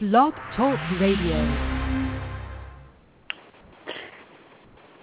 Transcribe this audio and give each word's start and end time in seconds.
Blog 0.00 0.32
Talk 0.56 0.80
Radio. 0.98 1.36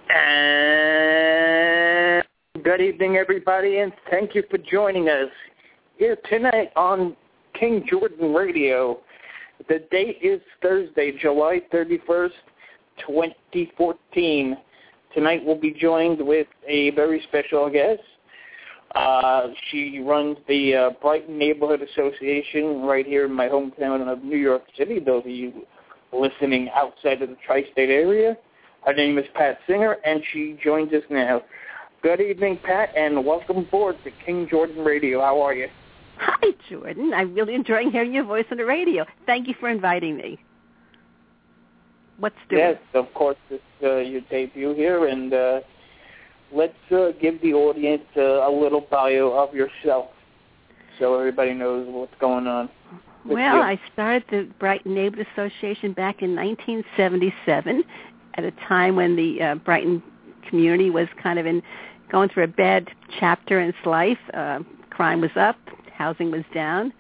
And 0.09 2.23
good 2.63 2.81
evening, 2.81 3.17
everybody, 3.17 3.77
and 3.77 3.93
thank 4.09 4.33
you 4.33 4.41
for 4.49 4.57
joining 4.57 5.07
us 5.07 5.29
here 5.97 6.17
tonight 6.27 6.71
on 6.75 7.15
King 7.53 7.85
Jordan 7.87 8.33
Radio. 8.33 8.99
The 9.69 9.85
date 9.91 10.17
is 10.23 10.41
Thursday, 10.63 11.15
July 11.21 11.61
31st, 11.71 12.31
2014. 13.05 14.57
Tonight 15.13 15.45
we'll 15.45 15.61
be 15.61 15.75
joined 15.79 16.25
with 16.25 16.47
a 16.67 16.89
very 16.95 17.21
special 17.29 17.69
guest. 17.69 18.01
Uh, 18.95 19.47
she 19.69 19.99
runs 19.99 20.37
the 20.47 20.75
uh, 20.75 20.89
Brighton 21.01 21.37
Neighborhood 21.37 21.81
Association 21.81 22.81
right 22.81 23.05
here 23.05 23.25
in 23.25 23.33
my 23.33 23.47
hometown 23.47 24.07
of 24.11 24.23
New 24.23 24.37
York 24.37 24.63
City, 24.77 24.99
those 24.99 25.23
of 25.23 25.29
you 25.29 25.65
listening 26.13 26.69
outside 26.73 27.21
of 27.21 27.29
the 27.29 27.37
tri-state 27.45 27.89
area. 27.89 28.37
Her 28.85 28.93
name 28.93 29.17
is 29.17 29.25
Pat 29.33 29.59
Singer, 29.67 29.97
and 30.05 30.21
she 30.31 30.57
joins 30.63 30.93
us 30.93 31.03
now. 31.09 31.41
Good 32.01 32.21
evening, 32.21 32.59
Pat, 32.63 32.89
and 32.95 33.25
welcome 33.25 33.57
aboard 33.57 33.97
to 34.05 34.11
King 34.25 34.47
Jordan 34.49 34.85
Radio. 34.85 35.19
How 35.19 35.41
are 35.41 35.53
you? 35.53 35.67
Hi, 36.19 36.51
Jordan. 36.69 37.11
I'm 37.13 37.33
really 37.33 37.55
enjoying 37.55 37.91
hearing 37.91 38.13
your 38.13 38.23
voice 38.23 38.45
on 38.49 38.57
the 38.57 38.65
radio. 38.65 39.05
Thank 39.25 39.47
you 39.47 39.55
for 39.59 39.69
inviting 39.69 40.15
me. 40.15 40.39
What's 42.19 42.35
doing? 42.49 42.61
Yes, 42.61 42.77
of 42.93 43.13
course, 43.13 43.37
it's 43.49 43.61
uh, 43.83 43.97
your 43.97 44.21
debut 44.21 44.73
here, 44.73 45.07
and 45.07 45.33
uh, 45.33 45.59
let's 46.51 46.73
uh, 46.91 47.11
give 47.21 47.41
the 47.41 47.53
audience 47.53 48.03
uh, 48.15 48.47
a 48.47 48.51
little 48.51 48.81
bio 48.81 49.31
of 49.31 49.53
yourself 49.53 50.09
so 50.99 51.17
everybody 51.17 51.53
knows 51.53 51.85
what's 51.89 52.13
going 52.19 52.47
on. 52.47 52.69
Well, 53.25 53.55
you. 53.55 53.61
I 53.61 53.79
started 53.93 54.23
the 54.29 54.49
Brighton 54.59 54.95
Neighborhood 54.95 55.27
Association 55.33 55.93
back 55.93 56.21
in 56.21 56.35
1977 56.35 57.83
at 58.35 58.43
a 58.43 58.51
time 58.67 58.95
when 58.95 59.15
the 59.15 59.41
uh, 59.41 59.55
Brighton 59.55 60.01
community 60.47 60.89
was 60.89 61.07
kind 61.21 61.37
of 61.37 61.45
in 61.45 61.61
going 62.09 62.29
through 62.29 62.45
a 62.45 62.47
bad 62.47 62.89
chapter 63.19 63.59
in 63.59 63.69
its 63.69 63.85
life. 63.85 64.17
Uh, 64.33 64.59
crime 64.89 65.19
was 65.19 65.31
up, 65.35 65.57
housing 65.93 66.31
was 66.31 66.43
down, 66.53 66.93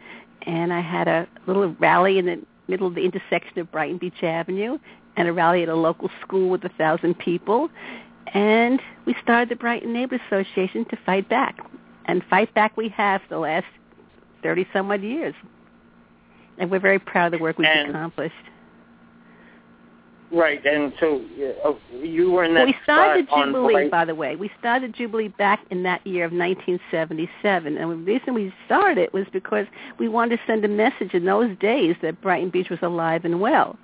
and 0.45 0.73
I 0.73 0.81
had 0.81 1.07
a 1.07 1.27
little 1.45 1.73
rally 1.79 2.17
in 2.17 2.25
the 2.25 2.41
middle 2.67 2.87
of 2.87 2.95
the 2.95 3.05
intersection 3.05 3.59
of 3.59 3.71
Brighton 3.71 3.97
Beach 3.97 4.21
Avenue 4.21 4.77
and 5.15 5.27
a 5.27 5.33
rally 5.33 5.63
at 5.63 5.69
a 5.69 5.75
local 5.75 6.09
school 6.21 6.49
with 6.49 6.63
a 6.65 6.69
thousand 6.77 7.17
people. 7.17 7.69
And 8.33 8.81
we 9.05 9.15
started 9.21 9.49
the 9.49 9.55
Brighton 9.55 9.93
Neighbors 9.93 10.19
Association 10.27 10.85
to 10.89 10.97
fight 11.05 11.29
back. 11.29 11.57
And 12.05 12.23
fight 12.29 12.53
back 12.53 12.77
we 12.77 12.89
have 12.89 13.21
the 13.29 13.37
last 13.39 13.65
30 14.43 14.67
some 14.73 14.91
odd 14.91 15.01
years. 15.01 15.35
And 16.57 16.71
we're 16.71 16.79
very 16.79 16.99
proud 16.99 17.33
of 17.33 17.39
the 17.39 17.43
work 17.43 17.57
we've 17.57 17.67
And- 17.67 17.89
accomplished. 17.89 18.33
Right, 20.29 20.63
and 20.65 20.91
so 20.99 21.21
uh, 21.63 21.71
you 22.03 22.31
were 22.31 22.43
in 22.43 22.53
that 22.55 22.65
we 22.65 22.75
started 22.83 23.29
Jubilee, 23.33 23.87
by 23.87 24.03
the 24.03 24.13
way. 24.13 24.35
We 24.35 24.51
started 24.59 24.93
Jubilee 24.93 25.29
back 25.29 25.61
in 25.71 25.83
that 25.83 26.05
year 26.05 26.25
of 26.25 26.33
1977, 26.33 27.77
and 27.77 27.91
the 27.91 27.95
reason 27.95 28.33
we 28.33 28.53
started 28.65 28.97
it 28.97 29.13
was 29.13 29.25
because 29.31 29.67
we 29.99 30.09
wanted 30.09 30.35
to 30.35 30.43
send 30.45 30.65
a 30.65 30.67
message 30.67 31.13
in 31.13 31.23
those 31.23 31.57
days 31.59 31.95
that 32.01 32.19
Brighton 32.19 32.49
Beach 32.49 32.69
was 32.69 32.79
alive 32.81 33.23
and 33.23 33.39
well. 33.39 33.77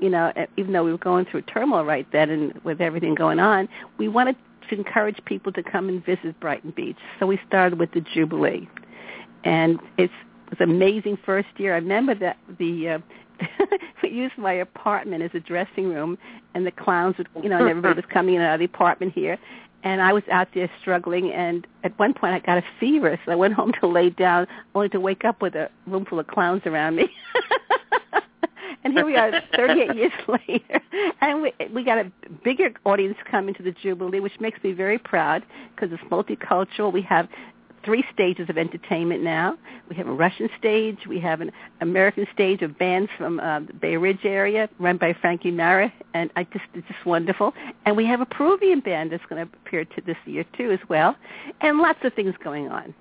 You 0.00 0.10
know, 0.10 0.32
even 0.56 0.72
though 0.72 0.84
we 0.84 0.92
were 0.92 0.98
going 0.98 1.26
through 1.26 1.42
turmoil 1.42 1.84
right 1.84 2.06
then 2.12 2.30
and 2.30 2.64
with 2.64 2.80
everything 2.80 3.14
going 3.14 3.38
on, 3.38 3.68
we 3.98 4.08
wanted 4.08 4.36
to 4.68 4.74
encourage 4.76 5.22
people 5.24 5.52
to 5.52 5.62
come 5.62 5.88
and 5.88 6.04
visit 6.04 6.38
Brighton 6.40 6.70
Beach. 6.70 6.96
So 7.18 7.26
we 7.26 7.38
started 7.46 7.78
with 7.78 7.92
the 7.92 8.00
Jubilee, 8.00 8.68
and 9.44 9.78
it's, 9.98 10.12
it 10.46 10.58
was 10.58 10.60
an 10.60 10.70
amazing 10.70 11.18
first 11.24 11.48
year. 11.58 11.74
I 11.74 11.78
remember 11.78 12.14
that 12.14 12.38
the 12.58 12.88
uh, 12.88 12.98
we 14.02 14.10
used 14.10 14.36
my 14.38 14.52
apartment 14.52 15.22
as 15.22 15.30
a 15.34 15.40
dressing 15.40 15.88
room, 15.88 16.18
and 16.54 16.66
the 16.66 16.70
clowns 16.70 17.16
would, 17.18 17.28
you 17.42 17.48
know, 17.48 17.58
and 17.58 17.68
everybody 17.68 17.94
was 17.94 18.04
coming 18.12 18.34
in 18.34 18.40
out 18.40 18.54
of 18.54 18.58
the 18.60 18.64
apartment 18.64 19.12
here. 19.12 19.38
And 19.82 20.02
I 20.02 20.12
was 20.12 20.22
out 20.30 20.48
there 20.54 20.70
struggling, 20.80 21.32
and 21.32 21.66
at 21.84 21.98
one 21.98 22.12
point 22.12 22.34
I 22.34 22.40
got 22.40 22.58
a 22.58 22.64
fever, 22.78 23.18
so 23.24 23.32
I 23.32 23.34
went 23.34 23.54
home 23.54 23.72
to 23.80 23.86
lay 23.86 24.10
down, 24.10 24.46
only 24.74 24.90
to 24.90 25.00
wake 25.00 25.24
up 25.24 25.40
with 25.40 25.54
a 25.54 25.70
room 25.86 26.04
full 26.04 26.18
of 26.18 26.26
clowns 26.26 26.62
around 26.66 26.96
me. 26.96 27.10
and 28.84 28.94
here 28.94 29.04
we 29.04 29.16
are, 29.16 29.30
38 29.54 29.94
years 29.94 30.12
later, 30.28 30.80
and 31.20 31.42
we 31.42 31.52
we 31.72 31.84
got 31.84 31.98
a 31.98 32.10
bigger 32.42 32.72
audience 32.84 33.16
coming 33.30 33.54
to 33.54 33.62
the 33.62 33.72
Jubilee, 33.72 34.20
which 34.20 34.38
makes 34.40 34.62
me 34.62 34.72
very 34.72 34.98
proud 34.98 35.44
because 35.74 35.92
it's 35.92 36.02
multicultural. 36.10 36.92
We 36.92 37.02
have 37.02 37.28
three 37.84 38.04
stages 38.12 38.48
of 38.48 38.58
entertainment 38.58 39.22
now. 39.22 39.56
We 39.88 39.96
have 39.96 40.06
a 40.06 40.12
Russian 40.12 40.48
stage, 40.58 40.98
we 41.08 41.18
have 41.20 41.40
an 41.40 41.50
American 41.80 42.26
stage 42.32 42.62
of 42.62 42.78
bands 42.78 43.10
from 43.16 43.40
uh, 43.40 43.60
the 43.60 43.72
Bay 43.72 43.96
Ridge 43.96 44.24
area 44.24 44.68
run 44.78 44.96
by 44.96 45.14
Frankie 45.14 45.50
Mara, 45.50 45.92
and 46.14 46.30
I 46.36 46.44
just 46.44 46.64
it's 46.74 46.86
just 46.88 47.04
wonderful. 47.06 47.54
And 47.86 47.96
we 47.96 48.06
have 48.06 48.20
a 48.20 48.26
Peruvian 48.26 48.80
band 48.80 49.12
that's 49.12 49.24
going 49.28 49.46
to 49.46 49.52
appear 49.66 49.84
to 49.84 50.00
this 50.06 50.16
year 50.26 50.44
too 50.56 50.70
as 50.70 50.80
well, 50.88 51.16
and 51.60 51.78
lots 51.78 51.98
of 52.04 52.14
things 52.14 52.34
going 52.42 52.68
on. 52.68 52.94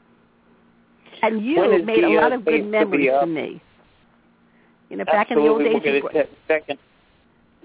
And 1.21 1.43
you 1.43 1.83
made 1.83 2.03
the, 2.03 2.07
a 2.07 2.17
uh, 2.17 2.21
lot 2.21 2.33
of 2.33 2.45
good 2.45 2.65
memories 2.65 3.11
for 3.19 3.25
me. 3.25 3.61
You 4.89 4.97
know, 4.97 5.05
back 5.05 5.31
in 5.31 5.37
the 5.37 5.47
old 5.47 5.61
Absolutely, 5.61 5.91
days, 5.91 6.03
we'll 6.03 6.11
get 6.13 6.27
into 6.27 6.39
that 6.47 6.69
in 6.69 6.75
a 6.75 6.75
second. 6.75 6.79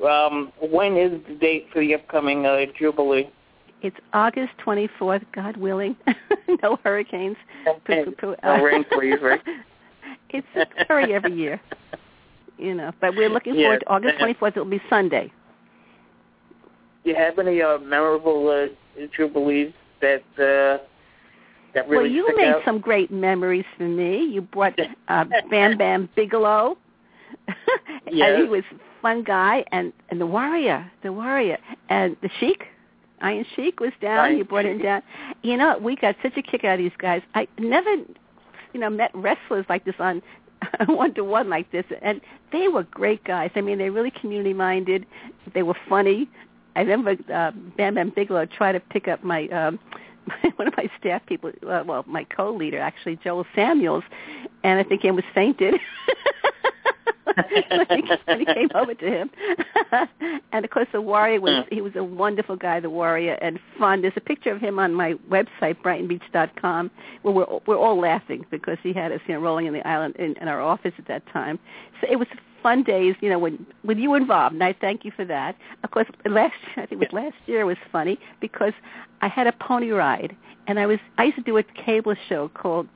Um, 0.07 0.53
when 0.71 0.97
is 0.97 1.21
the 1.29 1.35
date 1.37 1.67
for 1.73 1.81
the 1.81 1.95
upcoming 1.95 2.47
uh, 2.47 2.67
Jubilee? 2.79 3.31
It's 3.83 3.97
August 4.12 4.53
24th, 4.65 5.25
God 5.35 5.57
willing. 5.57 5.97
no 6.62 6.79
hurricanes. 6.85 7.37
And 7.67 7.85
Poo- 7.85 8.12
poo- 8.12 8.37
no 8.43 8.62
rain, 8.62 8.85
please, 8.91 9.19
right? 9.23 9.41
it's 10.31 10.47
a 10.57 10.67
hurry 10.89 11.15
every 11.15 11.35
year, 11.35 11.61
you 12.59 12.75
know. 12.75 12.93
But 13.01 13.15
we're 13.17 13.29
looking 13.29 13.55
forward 13.55 13.81
to 13.81 13.89
August 13.89 14.19
24th. 14.19 14.49
It'll 14.49 14.65
be 14.65 14.83
Sunday. 14.91 15.33
Do 17.05 17.11
you 17.11 17.17
have 17.17 17.39
any 17.39 17.61
uh, 17.61 17.79
memorable 17.79 18.49
uh, 18.49 19.03
Jubilees 19.17 19.73
that 20.01 20.23
uh, 20.39 20.83
that 21.75 21.89
really 21.89 22.05
well, 22.05 22.06
you 22.06 22.37
made 22.37 22.49
out? 22.49 22.62
some 22.65 22.81
great 22.81 23.11
memories 23.11 23.67
for 23.77 23.87
me. 23.87 24.25
You 24.25 24.41
brought 24.41 24.79
uh, 25.09 25.25
Bam 25.51 25.77
Bam 25.77 26.09
Bigelow. 26.17 26.79
Yes. 28.12 28.28
and 28.34 28.43
he 28.44 28.49
was 28.49 28.62
a 28.71 29.03
fun 29.03 29.25
guy, 29.25 29.65
and 29.72 29.93
and 30.10 30.21
the 30.21 30.27
Warrior, 30.27 30.91
the 31.03 31.12
Warrior, 31.12 31.59
and 31.88 32.16
the 32.22 32.31
Sheik. 32.38 32.65
Iron 33.21 33.47
Sheik 33.56 33.81
was 33.81 33.93
down. 34.00 34.19
Iron 34.19 34.37
you 34.37 34.44
brought 34.44 34.66
him 34.66 34.78
down. 34.78 35.03
You 35.43 35.56
know, 35.56 35.78
we 35.78 35.97
got 35.97 36.15
such 36.22 36.37
a 36.37 36.43
kick 36.43 36.65
out 36.65 36.75
of 36.75 36.78
these 36.78 36.93
guys. 36.99 37.22
I 37.34 37.49
never, 37.59 37.91
you 38.72 38.81
know, 38.81 38.91
met 38.91 39.10
wrestlers 39.15 39.65
like 39.69 39.84
this 39.84 39.94
on 39.99 40.22
one 40.87 41.15
to 41.15 41.25
one 41.25 41.49
like 41.49 41.72
this, 41.72 41.87
and 42.03 42.21
they 42.53 42.69
were 42.69 42.82
great 42.84 43.25
guys. 43.25 43.50
I 43.56 43.62
mean, 43.62 43.78
they 43.78 43.88
really 43.91 44.11
community 44.11 44.53
minded. 44.53 45.06
They 45.55 45.62
were 45.62 45.76
funny. 45.88 46.28
I 46.76 46.81
remember 46.81 47.12
uh, 47.32 47.53
Bam 47.76 47.94
Bam 47.94 48.12
Bigelow 48.15 48.47
tried 48.47 48.72
to 48.72 48.81
pick 48.81 49.09
up 49.09 49.25
my 49.25 49.49
um, 49.49 49.78
one 50.56 50.69
of 50.69 50.76
my 50.76 50.88
staff 50.99 51.22
people, 51.26 51.50
uh, 51.69 51.82
well, 51.87 52.05
my 52.06 52.25
co-leader 52.25 52.78
actually, 52.78 53.19
Joel 53.22 53.47
Samuels, 53.55 54.05
and 54.62 54.78
I 54.78 54.84
think 54.84 55.03
he 55.03 55.11
was 55.11 55.25
fainted. 55.34 55.75
when, 58.27 58.39
he, 58.39 58.45
came 58.47 58.69
over 58.75 58.95
to 58.95 59.06
him, 59.06 59.31
and 60.53 60.65
of 60.65 60.71
course 60.71 60.89
the 60.93 61.00
warrior 61.00 61.41
was 61.41 61.53
mm. 61.53 61.72
he 61.72 61.81
was 61.81 61.93
a 61.97 62.05
wonderful 62.05 62.56
guy, 62.56 62.81
the 62.81 62.91
warrior, 62.91 63.34
and 63.34 63.59
fun. 63.78 64.03
There's 64.03 64.15
a 64.17 64.21
picture 64.21 64.50
of 64.50 64.61
him 64.61 64.78
on 64.78 64.95
my 64.95 65.15
website, 65.31 65.77
BrightonBeach.com, 65.83 66.91
where 67.23 67.34
we're 67.34 67.61
we're 67.67 67.78
all 67.78 67.99
laughing 67.99 68.44
because 68.50 68.78
he 68.83 68.93
had 68.93 69.12
us 69.12 69.21
you 69.27 69.34
know 69.34 69.41
rolling 69.41 69.67
in 69.67 69.73
the 69.73 69.87
island 69.87 70.17
in, 70.17 70.34
in 70.41 70.49
our 70.49 70.61
office 70.61 70.93
at 70.99 71.09
that 71.09 71.27
time. 71.33 71.59
So 72.00 72.06
it 72.11 72.17
was 72.17 72.28
fun 72.65 72.83
days, 72.83 73.15
you 73.21 73.28
know, 73.28 73.39
when 73.39 73.65
with 73.84 73.99
you 73.99 74.15
involved, 74.15 74.55
and 74.55 74.65
I 74.65 74.73
thank 74.73 75.05
you 75.05 75.12
for 75.15 75.25
that. 75.27 75.55
Of 75.84 75.91
course, 75.93 76.06
last 76.25 76.55
I 76.77 76.87
think 76.87 77.03
it 77.03 77.12
was 77.12 77.12
last 77.12 77.37
year 77.47 77.65
was 77.67 77.77
funny 77.93 78.19
because 78.41 78.73
I 79.21 79.28
had 79.28 79.47
a 79.47 79.53
pony 79.53 79.91
ride, 79.91 80.34
and 80.67 80.81
I 80.81 80.87
was 80.87 80.99
I 81.19 81.25
used 81.25 81.37
to 81.37 81.43
do 81.43 81.56
a 81.59 81.62
cable 81.62 82.15
show 82.28 82.49
called 82.49 82.89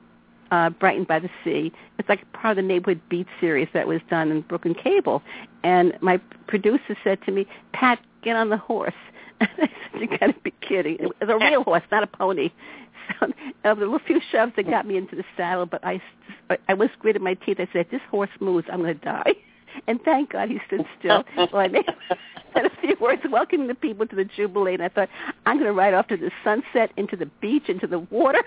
uh, 0.51 0.69
Brighton 0.69 1.03
by 1.03 1.19
the 1.19 1.29
Sea. 1.43 1.71
It's 1.97 2.09
like 2.09 2.31
part 2.33 2.57
of 2.57 2.63
the 2.63 2.67
Neighborhood 2.67 3.01
Beat 3.09 3.27
series 3.39 3.67
that 3.73 3.87
was 3.87 4.01
done 4.09 4.31
in 4.31 4.41
Brooklyn 4.41 4.75
Cable. 4.75 5.21
And 5.63 5.93
my 6.01 6.17
producer 6.47 6.97
said 7.03 7.19
to 7.25 7.31
me, 7.31 7.47
Pat, 7.73 7.99
get 8.23 8.35
on 8.35 8.49
the 8.49 8.57
horse. 8.57 8.93
I 9.41 9.47
said, 9.57 9.69
you 10.01 10.07
got 10.07 10.27
to 10.27 10.35
be 10.43 10.53
kidding. 10.61 10.97
It 10.99 11.07
was 11.19 11.29
a 11.29 11.37
real 11.37 11.63
horse, 11.63 11.83
not 11.91 12.03
a 12.03 12.07
pony. 12.07 12.49
So 13.19 13.25
uh, 13.65 13.73
the 13.73 13.81
little 13.81 13.99
few 13.99 14.21
shoves 14.31 14.53
that 14.55 14.69
got 14.69 14.85
me 14.85 14.95
into 14.95 15.15
the 15.15 15.23
saddle, 15.35 15.65
but 15.65 15.83
I, 15.83 15.99
I 16.67 16.75
was 16.75 16.89
gritted 16.99 17.23
my 17.23 17.33
teeth. 17.33 17.57
I 17.59 17.67
said, 17.73 17.87
this 17.89 18.01
horse 18.11 18.29
moves, 18.39 18.67
I'm 18.71 18.81
going 18.81 18.99
to 18.99 19.03
die. 19.03 19.33
And 19.87 20.01
thank 20.03 20.31
God 20.31 20.49
he 20.49 20.59
stood 20.67 20.85
still. 20.97 21.23
well, 21.37 21.49
I 21.53 21.67
made, 21.67 21.85
said 22.53 22.65
a 22.65 22.71
few 22.81 22.95
words 22.99 23.21
welcoming 23.29 23.67
the 23.67 23.75
people 23.75 24.05
to 24.07 24.15
the 24.15 24.25
Jubilee, 24.25 24.73
and 24.73 24.83
I 24.83 24.89
thought, 24.89 25.09
I'm 25.45 25.57
going 25.57 25.67
to 25.67 25.73
ride 25.73 25.93
off 25.93 26.07
to 26.07 26.17
the 26.17 26.31
sunset, 26.43 26.91
into 26.97 27.15
the 27.15 27.27
beach, 27.39 27.69
into 27.69 27.87
the 27.87 27.99
water. 27.99 28.43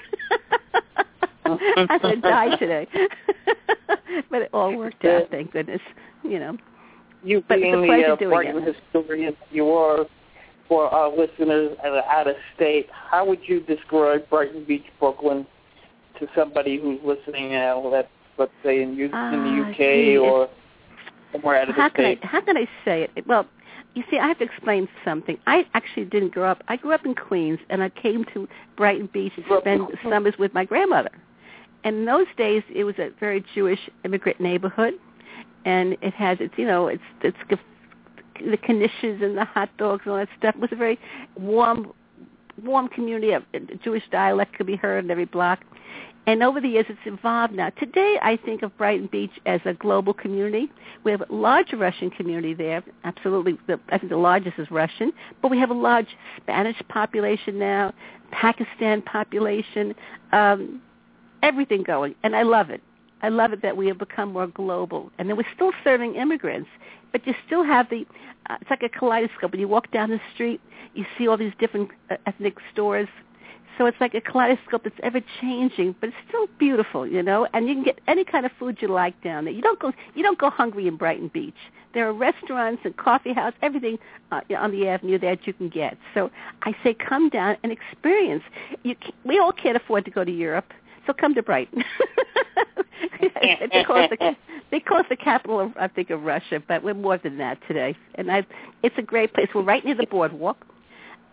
I'm 1.77 2.01
going 2.01 2.17
to 2.17 2.21
die 2.21 2.57
today. 2.59 2.87
but 4.31 4.43
it 4.43 4.51
all 4.53 4.77
worked 4.77 5.05
out, 5.05 5.31
thank 5.31 5.53
goodness. 5.53 5.81
You 6.23 6.39
know. 6.39 6.57
You 7.25 7.43
But 7.49 7.59
it's 7.59 7.65
being 7.65 7.83
the 7.83 8.13
uh, 8.13 8.17
doing 8.17 8.31
Brighton 8.31 8.63
it. 8.67 8.75
historian 8.93 9.37
you 9.51 9.69
are 9.71 10.07
for 10.69 10.89
our 10.93 11.09
listeners 11.15 11.77
out 11.85 12.27
of 12.27 12.35
state, 12.57 12.89
how 12.91 13.27
would 13.27 13.41
you 13.45 13.61
describe 13.61 14.29
Brighton 14.31 14.65
Beach, 14.65 14.85
Brooklyn 14.99 15.47
to 16.19 16.27
somebody 16.35 16.81
who's 16.81 16.99
listening 17.05 17.51
now 17.51 17.79
let's 18.39 18.53
say, 18.65 18.83
in, 18.83 18.95
U- 18.97 19.07
in 19.07 19.11
Ah, 19.15 19.31
the 19.31 19.71
UK 19.71 19.77
gee, 19.77 20.17
or... 20.17 20.49
somewhere 21.33 21.61
out 21.61 21.69
of 21.69 21.77
how 21.77 21.89
the 21.89 21.95
can 21.95 22.05
state. 22.05 22.19
I 22.23 22.27
how 22.27 22.41
can 22.41 22.57
I 22.57 22.67
say 22.85 23.09
it? 23.15 23.27
Well, 23.27 23.47
you 23.95 24.03
see, 24.11 24.19
I 24.19 24.27
have 24.27 24.39
to 24.39 24.45
explain 24.45 24.89
something. 25.05 25.37
I 25.47 25.67
actually 25.75 26.07
didn't 26.07 26.33
grow 26.33 26.51
up. 26.51 26.63
I 26.69 26.77
grew 26.77 26.93
up 26.93 27.05
in 27.05 27.15
Queens, 27.15 27.59
and 27.69 27.83
I 27.83 27.91
came 27.91 28.25
to 28.33 28.49
Brighton 28.77 29.11
Beach 29.13 29.35
to 29.37 29.43
in 29.55 29.61
spend 29.61 29.89
summers 30.09 30.35
with 30.39 30.55
my 30.55 30.65
grandmother. 30.65 31.11
And 31.85 31.97
in 31.97 32.05
those 32.05 32.27
days, 32.37 32.63
it 32.73 32.85
was 32.85 32.95
a 32.99 33.11
very 33.19 33.45
Jewish 33.55 33.81
immigrant 34.05 34.41
neighborhood, 34.41 34.95
and 35.65 35.97
it 36.01 36.15
has 36.15 36.39
its 36.41 36.55
you 36.57 36.67
know 36.67 36.89
it's 36.89 37.03
it's 37.23 37.37
the 38.41 38.57
knishes 38.57 39.23
and 39.23 39.37
the 39.37 39.45
hot 39.45 39.71
dogs 39.79 40.03
and 40.05 40.13
all 40.13 40.19
that 40.19 40.29
stuff. 40.39 40.55
It 40.55 40.61
was 40.61 40.73
a 40.73 40.77
very 40.77 40.99
warm 41.37 41.93
warm 42.63 42.89
community. 42.89 43.33
A 43.33 43.43
Jewish 43.83 44.05
dialect 44.11 44.55
could 44.55 44.67
be 44.67 44.77
heard 44.77 45.05
in 45.05 45.11
every 45.11 45.25
block. 45.25 45.61
And 46.25 46.43
over 46.45 46.61
the 46.61 46.69
years, 46.69 46.87
it's 46.89 47.01
evolved 47.05 47.53
now. 47.53 47.71
Today, 47.71 48.17
I 48.23 48.37
think 48.37 48.63
of 48.63 48.77
Brighton 48.79 49.09
Beach 49.11 49.33
as 49.45 49.61
a 49.65 49.75
global 49.75 50.15
community. 50.15 50.71
We 51.03 51.11
have 51.11 51.23
a 51.29 51.35
large 51.35 51.73
Russian 51.73 52.11
community 52.11 52.55
there. 52.55 52.85
Absolutely, 53.03 53.59
the, 53.67 53.81
I 53.89 53.99
think 53.99 54.11
the 54.11 54.17
largest 54.17 54.57
is 54.59 54.71
Russian. 54.71 55.13
But 55.41 55.51
we 55.51 55.59
have 55.59 55.71
a 55.71 55.75
large 55.75 56.07
Spanish 56.37 56.81
population 56.89 57.59
now, 57.59 57.93
Pakistan 58.31 59.03
population, 59.03 59.97
um, 60.31 60.81
everything 61.43 61.83
going. 61.83 62.15
And 62.23 62.35
I 62.35 62.43
love 62.43 62.71
it. 62.71 62.83
I 63.23 63.29
love 63.29 63.53
it 63.53 63.63
that 63.63 63.77
we 63.77 63.87
have 63.87 63.99
become 63.99 64.33
more 64.33 64.49
global. 64.49 65.11
And 65.19 65.29
then 65.29 65.37
we're 65.37 65.55
still 65.55 65.73
serving 65.85 66.17
immigrants. 66.17 66.69
But 67.13 67.27
you 67.27 67.35
still 67.47 67.63
have 67.63 67.89
the, 67.91 68.07
uh, 68.51 68.57
it's 68.61 68.71
like 68.71 68.83
a 68.83 68.89
kaleidoscope. 68.89 69.53
When 69.53 69.61
you 69.61 69.69
walk 69.69 69.91
down 69.93 70.11
the 70.11 70.21
street, 70.35 70.61
you 70.95 71.05
see 71.17 71.29
all 71.29 71.37
these 71.37 71.53
different 71.59 71.91
uh, 72.11 72.17
ethnic 72.27 72.57
stores. 72.73 73.09
So 73.79 73.87
it's 73.87 73.97
like 74.01 74.15
a 74.15 74.21
kaleidoscope 74.21 74.85
that's 74.85 74.99
ever 75.03 75.21
changing, 75.41 75.95
but 76.01 76.09
it's 76.11 76.19
still 76.29 76.47
beautiful, 76.59 77.07
you 77.07 77.23
know. 77.23 77.47
And 77.55 77.69
you 77.69 77.75
can 77.75 77.85
get 77.85 78.01
any 78.07 78.25
kind 78.25 78.45
of 78.45 78.53
food 78.59 78.79
you 78.81 78.89
like 78.89 79.21
down 79.23 79.45
there. 79.45 79.55
You 79.55 79.63
don't 79.63 79.79
go 79.79 79.93
you 80.15 80.23
don't 80.23 80.39
go 80.39 80.51
hungry 80.51 80.87
in 80.87 80.97
Brighton 80.97 81.29
Beach. 81.29 81.55
There 81.95 82.09
are 82.09 82.13
restaurants 82.13 82.83
and 82.85 82.97
coffee 82.97 83.33
house, 83.33 83.55
everything 83.63 83.99
uh, 84.31 84.41
on 84.57 84.73
the 84.73 84.89
avenue 84.89 85.19
that 85.21 85.47
you 85.47 85.53
can 85.53 85.69
get. 85.69 85.97
So 86.15 86.31
I 86.63 86.75
say, 86.83 86.95
come 86.95 87.29
down 87.29 87.57
and 87.63 87.73
experience. 87.73 88.43
You 88.83 88.95
ca- 88.95 89.13
we 89.25 89.39
all 89.39 89.53
can't 89.53 89.77
afford 89.77 90.05
to 90.07 90.11
go 90.11 90.25
to 90.25 90.33
Europe, 90.33 90.73
so 91.07 91.13
come 91.13 91.35
to 91.35 91.43
Brighton. 91.43 91.85
they 93.21 93.85
call 93.85 94.05
it 94.05 94.11
the 94.19 94.37
they 94.71 94.81
call 94.81 95.01
it 95.01 95.09
the 95.09 95.17
capital 95.17 95.61
of 95.61 95.73
I 95.77 95.89
think 95.89 96.11
of 96.11 96.23
Russia, 96.23 96.63
but 96.67 96.83
we're 96.83 96.95
more 96.95 97.19
than 97.19 97.39
that 97.39 97.59
today. 97.69 97.97
And 98.15 98.31
I, 98.31 98.47
it's 98.83 98.97
a 98.99 99.03
great 99.03 99.35
place. 99.35 99.49
We're 99.55 99.63
right 99.63 99.85
near 99.85 99.95
the 99.95 100.07
boardwalk. 100.07 100.67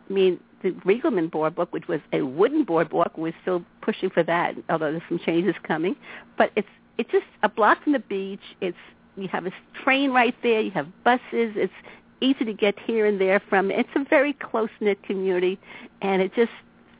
I 0.10 0.14
mean, 0.14 0.40
the 0.62 0.72
Riegelmann 0.72 1.32
boardwalk, 1.32 1.72
which 1.72 1.88
was 1.88 2.02
a 2.12 2.22
wooden 2.22 2.64
boardwalk, 2.64 3.18
we're 3.18 3.34
still 3.42 3.64
pushing 3.82 4.10
for 4.10 4.24
that, 4.24 4.56
although 4.70 4.92
there's 4.92 5.04
some 5.08 5.20
changes 5.20 5.56
coming. 5.64 5.96
But 6.38 6.52
it's 6.56 6.68
it's 6.98 7.12
just 7.12 7.26
a 7.44 7.50
block 7.50 7.84
from 7.84 7.94
the 7.94 8.00
beach. 8.00 8.42
It's 8.62 8.78
you 9.16 9.28
have 9.30 9.46
a 9.46 9.52
train 9.84 10.12
right 10.12 10.36
there. 10.44 10.62
You 10.62 10.72
have 10.72 10.88
buses. 11.04 11.22
It's 11.32 11.74
easy 12.22 12.46
to 12.46 12.54
get 12.54 12.78
here 12.80 13.06
and 13.06 13.20
there 13.20 13.42
from. 13.50 13.72
It's 13.72 13.90
a 13.96 14.04
very 14.04 14.34
close 14.34 14.70
knit 14.82 15.02
community, 15.04 15.60
and 16.02 16.22
it 16.22 16.34
just 16.36 16.52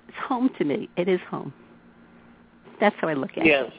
it's 0.08 0.18
home 0.18 0.50
to 0.58 0.64
me. 0.64 0.90
It 0.96 1.08
is 1.08 1.20
home. 1.30 1.54
That's 2.80 2.96
how 3.00 3.08
I 3.10 3.14
look 3.14 3.32
at 3.32 3.40
it. 3.40 3.46
Yes. 3.46 3.72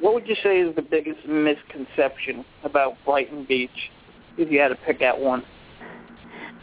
What 0.00 0.14
would 0.14 0.28
you 0.28 0.36
say 0.42 0.60
is 0.60 0.74
the 0.76 0.82
biggest 0.82 1.26
misconception 1.26 2.44
about 2.62 2.94
Brighton 3.04 3.44
Beach, 3.44 3.70
if 4.36 4.50
you 4.50 4.60
had 4.60 4.68
to 4.68 4.76
pick 4.76 5.02
out 5.02 5.20
one? 5.20 5.42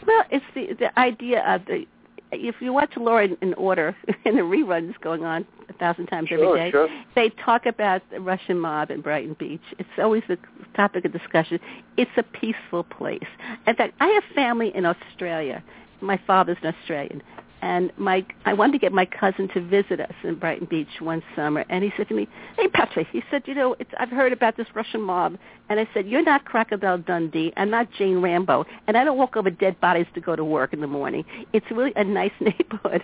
Well, 0.06 0.24
it's 0.30 0.44
the 0.54 0.74
the 0.78 0.98
idea 0.98 1.42
of 1.46 1.64
the 1.66 1.84
if 2.32 2.56
you 2.60 2.72
watch 2.72 2.96
Law 2.96 3.18
and 3.18 3.54
Order 3.56 3.96
and 4.24 4.36
the 4.38 4.42
reruns 4.42 4.98
going 5.00 5.24
on 5.24 5.46
a 5.68 5.72
thousand 5.74 6.06
times 6.06 6.28
Sure, 6.28 6.56
every 6.56 6.60
day, 6.60 6.70
sure. 6.70 6.88
they 7.14 7.30
talk 7.44 7.66
about 7.66 8.02
the 8.10 8.20
Russian 8.20 8.58
mob 8.58 8.90
in 8.90 9.00
Brighton 9.00 9.36
Beach. 9.38 9.60
It's 9.78 9.88
always 9.98 10.22
the 10.28 10.38
topic 10.74 11.04
of 11.04 11.12
discussion. 11.12 11.58
It's 11.96 12.10
a 12.16 12.22
peaceful 12.22 12.84
place. 12.84 13.26
In 13.66 13.74
fact, 13.74 13.94
I 14.00 14.06
have 14.08 14.24
family 14.34 14.72
in 14.74 14.86
Australia. 14.86 15.62
My 16.00 16.20
father's 16.26 16.58
an 16.62 16.74
Australian. 16.80 17.22
And 17.62 17.90
my, 17.96 18.24
I 18.44 18.52
wanted 18.52 18.72
to 18.72 18.78
get 18.78 18.92
my 18.92 19.06
cousin 19.06 19.48
to 19.54 19.60
visit 19.60 20.00
us 20.00 20.12
in 20.22 20.34
Brighton 20.36 20.66
Beach 20.66 21.00
one 21.00 21.22
summer, 21.34 21.64
and 21.68 21.82
he 21.82 21.92
said 21.96 22.08
to 22.08 22.14
me, 22.14 22.28
"Hey, 22.56 22.68
Patrick," 22.68 23.08
he 23.10 23.22
said, 23.30 23.42
"You 23.46 23.54
know, 23.54 23.76
it's, 23.78 23.90
I've 23.98 24.10
heard 24.10 24.32
about 24.32 24.56
this 24.56 24.66
Russian 24.74 25.00
mob." 25.00 25.38
And 25.68 25.80
I 25.80 25.88
said, 25.94 26.06
"You're 26.06 26.22
not 26.22 26.44
Crocodile 26.44 26.98
Dundee. 26.98 27.52
I'm 27.56 27.70
not 27.70 27.88
Jane 27.92 28.20
Rambo, 28.20 28.66
and 28.86 28.96
I 28.96 29.04
don't 29.04 29.16
walk 29.16 29.36
over 29.36 29.50
dead 29.50 29.80
bodies 29.80 30.06
to 30.14 30.20
go 30.20 30.36
to 30.36 30.44
work 30.44 30.72
in 30.72 30.80
the 30.80 30.86
morning. 30.86 31.24
It's 31.52 31.66
really 31.70 31.92
a 31.96 32.04
nice 32.04 32.32
neighborhood." 32.40 33.02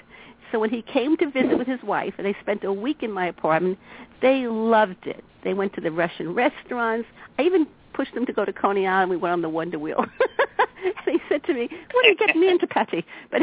So 0.53 0.59
when 0.59 0.69
he 0.69 0.83
came 0.83 1.17
to 1.17 1.31
visit 1.31 1.57
with 1.57 1.67
his 1.67 1.83
wife, 1.83 2.13
and 2.19 2.27
they 2.27 2.37
spent 2.43 2.63
a 2.63 2.73
week 2.73 3.03
in 3.03 3.11
my 3.11 3.27
apartment, 3.27 3.79
they 4.21 4.47
loved 4.47 5.07
it. 5.07 5.25
They 5.45 5.55
went 5.55 5.73
to 5.75 5.81
the 5.81 5.91
Russian 5.91 6.35
restaurants. 6.35 7.09
I 7.39 7.43
even 7.43 7.67
pushed 7.95 8.15
them 8.15 8.27
to 8.27 8.33
go 8.33 8.45
to 8.45 8.53
Coney 8.53 8.87
Island. 8.87 9.11
We 9.11 9.17
went 9.17 9.33
on 9.33 9.43
the 9.43 9.49
Wonder 9.49 9.79
Wheel. 9.79 10.05
and 10.85 10.95
he 11.05 11.19
said 11.29 11.45
to 11.45 11.55
me, 11.55 11.69
"What 11.93 12.07
are 12.07 12.09
you 12.09 12.17
getting 12.17 12.41
me 12.41 12.49
into, 12.49 12.67
Patty?" 12.67 13.05
But 13.31 13.43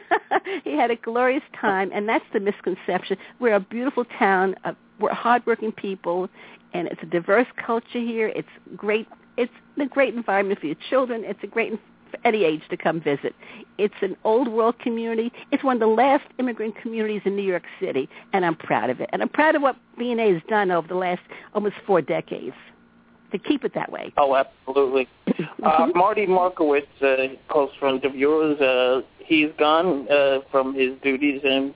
he 0.64 0.76
had 0.76 0.90
a 0.90 0.96
glorious 0.96 1.42
time, 1.58 1.90
and 1.92 2.08
that's 2.08 2.24
the 2.32 2.40
misconception. 2.40 3.16
We're 3.40 3.54
a 3.54 3.60
beautiful 3.60 4.04
town. 4.18 4.56
Uh, 4.64 4.72
we're 4.98 5.12
hardworking 5.12 5.72
people, 5.72 6.28
and 6.72 6.88
it's 6.88 7.02
a 7.02 7.06
diverse 7.06 7.48
culture 7.64 8.00
here. 8.00 8.28
It's 8.28 8.48
great. 8.76 9.08
It's 9.36 9.52
a 9.80 9.86
great 9.86 10.14
environment 10.14 10.60
for 10.60 10.66
your 10.66 10.76
children. 10.88 11.24
It's 11.24 11.42
a 11.42 11.46
great 11.46 11.78
for 12.10 12.18
any 12.24 12.44
age 12.44 12.62
to 12.70 12.76
come 12.76 13.00
visit. 13.00 13.34
It's 13.78 13.94
an 14.00 14.16
old 14.24 14.48
world 14.48 14.78
community. 14.78 15.32
It's 15.50 15.64
one 15.64 15.76
of 15.76 15.80
the 15.80 15.86
last 15.86 16.24
immigrant 16.38 16.76
communities 16.80 17.22
in 17.24 17.34
New 17.36 17.42
York 17.42 17.64
City, 17.80 18.08
and 18.32 18.46
I'm 18.46 18.54
proud 18.54 18.90
of 18.90 19.00
it. 19.00 19.10
And 19.12 19.22
I'm 19.22 19.28
proud 19.28 19.56
of 19.56 19.62
what 19.62 19.76
B&A 19.98 20.32
has 20.32 20.42
done 20.48 20.70
over 20.70 20.86
the 20.86 20.94
last 20.94 21.22
almost 21.52 21.74
four 21.86 22.00
decades 22.00 22.54
to 23.32 23.38
keep 23.38 23.64
it 23.64 23.74
that 23.74 23.90
way. 23.90 24.12
Oh, 24.16 24.34
absolutely. 24.34 25.08
Uh, 25.62 25.88
Marty 25.96 26.26
Markowitz, 26.26 26.86
uh, 27.02 27.16
close 27.48 27.70
friend 27.80 28.04
of 28.04 28.14
yours, 28.14 28.60
uh, 28.60 29.00
he's 29.18 29.48
gone 29.58 30.06
uh, 30.08 30.38
from 30.50 30.74
his 30.74 30.90
duties, 31.02 31.40
and 31.42 31.74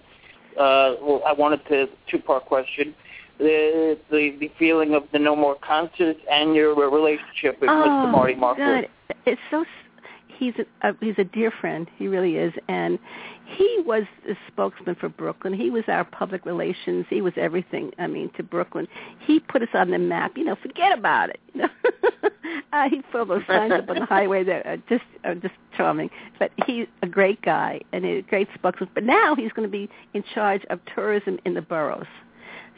uh, 0.57 0.95
well, 1.03 1.23
I 1.27 1.33
wanted 1.33 1.67
to 1.69 1.87
two-part 2.09 2.45
question: 2.45 2.95
the, 3.39 3.99
the 4.11 4.37
the 4.39 4.51
feeling 4.59 4.95
of 4.95 5.05
the 5.13 5.19
no 5.19 5.35
more 5.35 5.57
concerts 5.57 6.21
and 6.31 6.55
your 6.55 6.75
relationship 6.75 7.61
with 7.61 7.71
oh, 7.71 7.73
Mr. 7.73 8.13
Marty 8.13 8.35
Markowitz. 8.35 8.89
God. 9.09 9.17
It's 9.27 9.41
so. 9.51 9.65
He's 10.41 10.55
a, 10.83 10.95
he's 11.03 11.19
a 11.19 11.25
dear 11.25 11.51
friend. 11.51 11.87
He 11.99 12.09
really 12.09 12.39
is, 12.39 12.55
and 12.67 12.99
he 13.45 13.83
was 13.85 14.05
the 14.27 14.35
spokesman 14.49 14.95
for 14.95 15.11
Brooklyn. 15.11 15.53
He 15.53 15.69
was 15.69 15.85
our 15.87 16.03
public 16.03 16.47
relations. 16.47 17.05
He 17.11 17.21
was 17.21 17.35
everything. 17.37 17.93
I 17.99 18.07
mean, 18.07 18.31
to 18.39 18.43
Brooklyn. 18.43 18.89
He 19.27 19.39
put 19.39 19.61
us 19.61 19.69
on 19.75 19.91
the 19.91 19.99
map. 19.99 20.39
You 20.39 20.45
know, 20.45 20.57
forget 20.57 20.99
about 20.99 21.29
it. 21.29 21.41
You 21.53 21.63
know, 21.63 21.69
uh, 22.73 22.89
he 22.89 23.03
put 23.13 23.29
those 23.29 23.43
signs 23.47 23.71
up 23.71 23.91
on 23.91 23.99
the 23.99 24.07
highway 24.07 24.43
that 24.45 24.65
are 24.65 24.79
just 24.89 25.05
are 25.25 25.35
just 25.35 25.53
charming. 25.77 26.09
But 26.39 26.53
he's 26.67 26.87
a 27.03 27.07
great 27.07 27.43
guy 27.43 27.83
and 27.93 28.07
a 28.07 28.23
great 28.23 28.49
spokesman. 28.55 28.89
But 28.95 29.05
now 29.05 29.35
he's 29.35 29.53
going 29.53 29.69
to 29.69 29.73
be 29.73 29.91
in 30.15 30.25
charge 30.35 30.63
of 30.71 30.81
tourism 30.95 31.39
in 31.45 31.53
the 31.53 31.63
boroughs. 31.63 32.07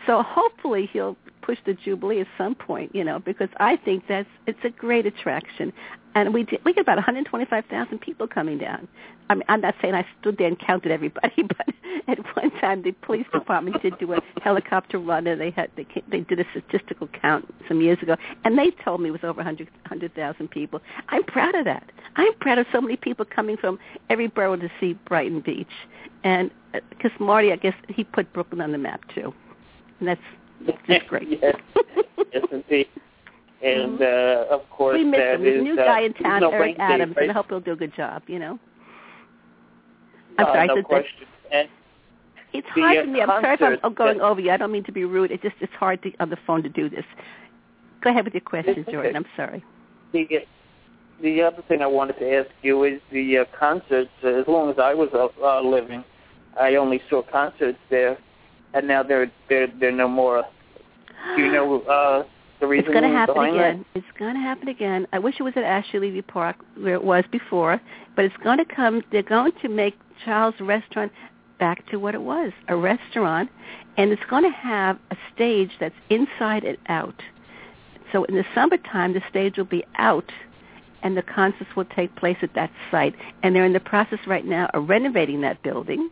So 0.07 0.23
hopefully 0.23 0.89
he'll 0.93 1.17
push 1.43 1.59
the 1.67 1.75
Jubilee 1.75 2.21
at 2.21 2.27
some 2.39 2.55
point, 2.55 2.95
you 2.95 3.05
know, 3.05 3.19
because 3.19 3.49
I 3.59 3.77
think 3.77 4.05
that's 4.09 4.29
it's 4.47 4.59
a 4.65 4.71
great 4.71 5.07
attraction, 5.07 5.73
and 6.15 6.33
we 6.33 6.45
did, 6.45 6.65
we 6.65 6.73
get 6.73 6.83
about 6.83 6.97
125,000 6.97 8.01
people 8.01 8.29
coming 8.29 8.59
down. 8.59 8.89
I 9.31 9.35
mean, 9.35 9.45
I'm 9.49 9.61
not 9.61 9.75
saying 9.81 9.95
I 9.95 10.07
stood 10.21 10.39
there 10.39 10.49
and 10.49 10.59
counted 10.59 10.93
everybody, 10.93 11.43
but 11.43 11.69
at 12.09 12.19
one 12.37 12.51
time 12.61 12.83
the 12.83 12.93
police 12.93 13.27
department 13.33 13.81
did 13.83 13.99
do 13.99 14.13
a 14.13 14.21
helicopter 14.43 14.99
run, 14.99 15.27
and 15.27 15.41
they 15.41 15.51
had 15.51 15.71
they 15.77 15.87
they 16.09 16.21
did 16.21 16.41
a 16.41 16.45
statistical 16.51 17.09
count 17.09 17.53
some 17.69 17.81
years 17.81 17.99
ago, 18.03 18.17
and 18.45 18.59
they 18.59 18.71
told 18.85 19.01
me 19.01 19.09
it 19.09 19.13
was 19.13 19.25
over 19.25 19.39
100 19.39 19.69
100,000 19.83 20.51
people. 20.51 20.81
I'm 21.09 21.25
proud 21.25 21.55
of 21.55 21.65
that. 21.65 21.91
I'm 22.17 22.35
proud 22.41 22.59
of 22.59 22.67
so 22.73 22.81
many 22.81 22.97
people 22.97 23.25
coming 23.25 23.57
from 23.57 23.79
every 24.11 24.27
borough 24.27 24.57
to 24.57 24.71
see 24.81 24.95
Brighton 25.07 25.41
Beach, 25.41 25.67
and 26.25 26.51
uh, 26.75 26.81
because 26.91 27.13
Marty, 27.19 27.53
I 27.53 27.57
guess 27.57 27.75
he 27.89 28.05
put 28.05 28.33
Brooklyn 28.33 28.61
on 28.61 28.73
the 28.73 28.79
map 28.79 29.03
too. 29.15 29.33
And 30.03 30.09
that's 30.09 30.21
that's 30.89 31.05
great. 31.09 31.29
yes, 31.41 31.55
yes, 32.33 32.45
indeed. 32.51 32.89
And 33.63 34.03
uh, 34.03 34.47
of 34.51 34.69
course, 34.71 34.97
we 34.99 35.05
miss 35.05 35.21
that 35.21 35.35
him. 35.37 35.43
There's 35.45 35.61
a 35.61 35.63
new 35.63 35.75
uh, 35.81 35.85
guy 35.85 36.01
in 36.01 36.15
town, 36.15 36.41
no 36.41 36.51
Eric 36.51 36.77
Adams, 36.81 37.15
right? 37.17 37.23
and 37.23 37.31
I 37.31 37.35
hope 37.35 37.47
he'll 37.49 37.61
do 37.61 37.73
a 37.73 37.77
good 37.77 37.95
job. 37.95 38.23
You 38.27 38.41
know. 38.41 38.59
I'm 40.39 40.47
Uh, 40.47 40.53
sorry. 40.53 40.67
no 40.67 40.73
I 40.73 40.77
said 40.77 40.77
that- 40.79 40.85
question. 40.89 41.27
It's 42.55 42.67
hard 42.69 42.99
uh, 42.99 43.03
for 43.03 43.07
me. 43.09 43.21
I'm 43.23 43.29
sorry 43.59 43.75
if 43.77 43.81
I'm 43.85 43.95
going 43.95 44.19
that- 44.19 44.25
over 44.25 44.41
you. 44.41 44.51
I 44.51 44.57
don't 44.57 44.73
mean 44.73 44.85
to 44.85 44.93
be 44.93 45.05
rude. 45.05 45.31
It's 45.31 45.43
just 45.43 45.55
it's 45.61 45.73
hard 45.75 46.03
to 46.03 46.13
on 46.21 46.29
the 46.31 46.37
phone 46.47 46.63
to 46.65 46.69
do 46.69 46.91
this. 46.91 47.05
Go 48.03 48.11
ahead 48.11 48.25
with 48.25 48.35
your 48.35 48.41
question. 48.43 48.85
Jordan. 48.91 49.15
I'm 49.17 49.27
sorry. 49.37 49.65
the 50.13 50.27
the 51.23 51.41
other 51.43 51.63
thing 51.69 51.83
I 51.83 51.87
wanted 51.87 52.19
to 52.19 52.35
ask 52.35 52.51
you 52.63 52.83
is 52.85 53.01
the 53.13 53.39
uh, 53.39 53.45
concerts. 53.59 54.11
Uh, 54.25 54.29
as 54.41 54.49
long 54.49 54.69
as 54.71 54.77
I 54.79 54.93
was 54.93 55.09
uh, 55.15 55.29
uh, 55.43 55.63
living, 55.63 56.03
I 56.61 56.75
only 56.75 57.01
saw 57.09 57.23
concerts 57.23 57.79
there, 57.91 58.19
and 58.75 58.87
now 58.87 59.02
they're 59.02 59.31
they're 59.49 59.69
they're 59.81 59.93
no 59.93 60.09
more. 60.09 60.45
Do 61.37 61.43
you 61.43 61.52
know 61.52 61.83
uh, 61.83 62.25
the 62.61 62.67
reason 62.67 62.87
It's 62.87 63.00
going 63.00 63.11
to 63.11 63.17
happen 63.17 63.45
again. 63.45 63.85
It's 63.95 64.07
going 64.19 64.35
to 64.35 64.41
happen 64.41 64.69
again. 64.69 65.07
I 65.12 65.19
wish 65.19 65.37
it 65.38 65.43
was 65.43 65.55
at 65.57 65.64
Asser 65.64 66.00
Levy 66.00 66.23
Park 66.23 66.57
where 66.76 66.95
it 66.95 67.05
was 67.05 67.25
before, 67.31 67.81
but 68.17 68.25
it's 68.25 68.37
going 68.43 68.59
to 68.59 68.64
come. 68.64 69.02
They're 69.12 69.23
going 69.23 69.52
to 69.62 69.69
make 69.69 69.95
Childs 70.25 70.57
Restaurant 70.61 71.12
back 71.59 71.87
to 71.91 71.99
what 71.99 72.14
it 72.14 72.23
was, 72.23 72.50
a 72.69 72.76
restaurant, 72.76 73.49
and 73.97 74.11
it's 74.11 74.23
going 74.29 74.43
to 74.43 74.50
have 74.50 74.99
a 75.12 75.17
stage 75.33 75.71
that's 75.79 75.95
inside 76.11 76.64
and 76.64 76.76
out. 76.88 77.23
So 78.11 78.25
in 78.25 78.35
the 78.35 78.45
summertime, 78.55 79.14
the 79.14 79.23
stage 79.31 79.57
will 79.57 79.64
be 79.64 79.85
out 79.97 80.31
and 81.02 81.17
the 81.17 81.23
concerts 81.23 81.71
will 81.76 81.85
take 81.85 82.14
place 82.17 82.37
at 82.43 82.55
that 82.55 82.71
site. 82.91 83.14
And 83.43 83.55
they're 83.55 83.64
in 83.64 83.73
the 83.73 83.81
process 83.81 84.21
right 84.26 84.45
now 84.45 84.69
of 84.75 84.88
renovating 84.88 85.41
that 85.43 85.62
building. 85.62 86.11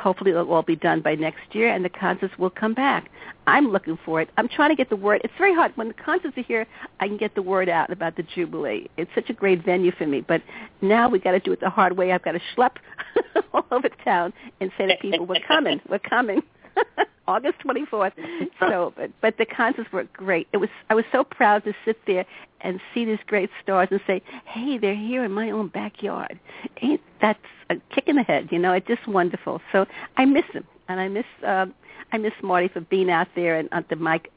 Hopefully 0.00 0.30
it'll 0.30 0.52
all 0.52 0.62
be 0.62 0.76
done 0.76 1.00
by 1.00 1.14
next 1.14 1.54
year 1.54 1.68
and 1.68 1.84
the 1.84 1.90
concerts 1.90 2.36
will 2.38 2.50
come 2.50 2.74
back. 2.74 3.10
I'm 3.46 3.68
looking 3.68 3.98
for 4.04 4.20
it. 4.20 4.30
I'm 4.36 4.48
trying 4.48 4.70
to 4.70 4.76
get 4.76 4.90
the 4.90 4.96
word. 4.96 5.20
It's 5.24 5.34
very 5.36 5.54
hard. 5.54 5.76
When 5.76 5.88
the 5.88 5.94
concerts 5.94 6.36
are 6.38 6.42
here, 6.42 6.66
I 7.00 7.08
can 7.08 7.16
get 7.16 7.34
the 7.34 7.42
word 7.42 7.68
out 7.68 7.92
about 7.92 8.16
the 8.16 8.22
Jubilee. 8.22 8.88
It's 8.96 9.10
such 9.14 9.28
a 9.30 9.32
great 9.32 9.64
venue 9.64 9.92
for 9.92 10.06
me. 10.06 10.20
But 10.20 10.42
now 10.80 11.08
we 11.08 11.18
got 11.18 11.32
to 11.32 11.40
do 11.40 11.52
it 11.52 11.60
the 11.60 11.70
hard 11.70 11.96
way. 11.96 12.12
I've 12.12 12.22
got 12.22 12.32
to 12.32 12.40
schlep 12.56 12.76
all 13.52 13.66
over 13.70 13.88
town 14.04 14.32
and 14.60 14.70
say 14.78 14.86
to 14.86 14.96
people, 15.00 15.26
we're 15.26 15.40
coming. 15.46 15.80
We're 15.88 15.98
coming. 15.98 16.42
August 17.30 17.58
24th. 17.60 18.12
So, 18.58 18.92
but, 18.96 19.10
but 19.20 19.38
the 19.38 19.46
concerts 19.46 19.90
were 19.90 20.04
great. 20.12 20.46
It 20.52 20.58
was 20.58 20.68
I 20.90 20.94
was 20.94 21.04
so 21.10 21.24
proud 21.24 21.64
to 21.64 21.72
sit 21.84 21.98
there 22.06 22.26
and 22.60 22.78
see 22.92 23.04
these 23.06 23.18
great 23.26 23.48
stars 23.62 23.88
and 23.90 24.00
say, 24.06 24.22
"Hey, 24.44 24.76
they're 24.76 24.94
here 24.94 25.24
in 25.24 25.32
my 25.32 25.50
own 25.50 25.68
backyard." 25.68 26.38
Ain't 26.82 27.00
that's 27.20 27.38
a 27.70 27.76
kick 27.94 28.06
in 28.06 28.16
the 28.16 28.22
head, 28.22 28.48
you 28.50 28.58
know? 28.58 28.72
It's 28.72 28.86
just 28.86 29.06
wonderful. 29.08 29.62
So 29.72 29.86
I 30.18 30.26
miss 30.26 30.44
him, 30.52 30.66
and 30.88 31.00
I 31.00 31.08
miss 31.08 31.24
uh, 31.46 31.66
I 32.12 32.18
miss 32.18 32.34
Marty 32.42 32.68
for 32.68 32.80
being 32.80 33.10
out 33.10 33.28
there 33.34 33.56
and 33.56 33.68
at 33.72 33.88
the 33.88 33.96
mic 33.96 34.30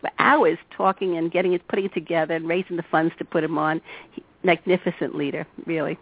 for 0.00 0.10
hours 0.18 0.58
talking 0.76 1.16
and 1.16 1.30
getting 1.30 1.52
it, 1.54 1.66
putting 1.68 1.86
it 1.86 1.94
together, 1.94 2.34
and 2.34 2.46
raising 2.48 2.76
the 2.76 2.84
funds 2.90 3.14
to 3.18 3.24
put 3.24 3.42
him 3.42 3.56
on. 3.56 3.80
He, 4.12 4.22
magnificent 4.42 5.14
leader, 5.14 5.46
really. 5.66 5.98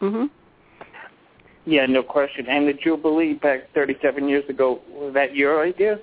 Mhm. 0.00 0.30
Yeah, 1.64 1.86
no 1.86 2.02
question. 2.02 2.46
And 2.48 2.66
the 2.66 2.72
Jubilee 2.72 3.34
back 3.34 3.72
37 3.74 4.28
years 4.28 4.48
ago, 4.48 4.80
was 4.90 5.14
that 5.14 5.34
your 5.34 5.64
idea? 5.64 5.98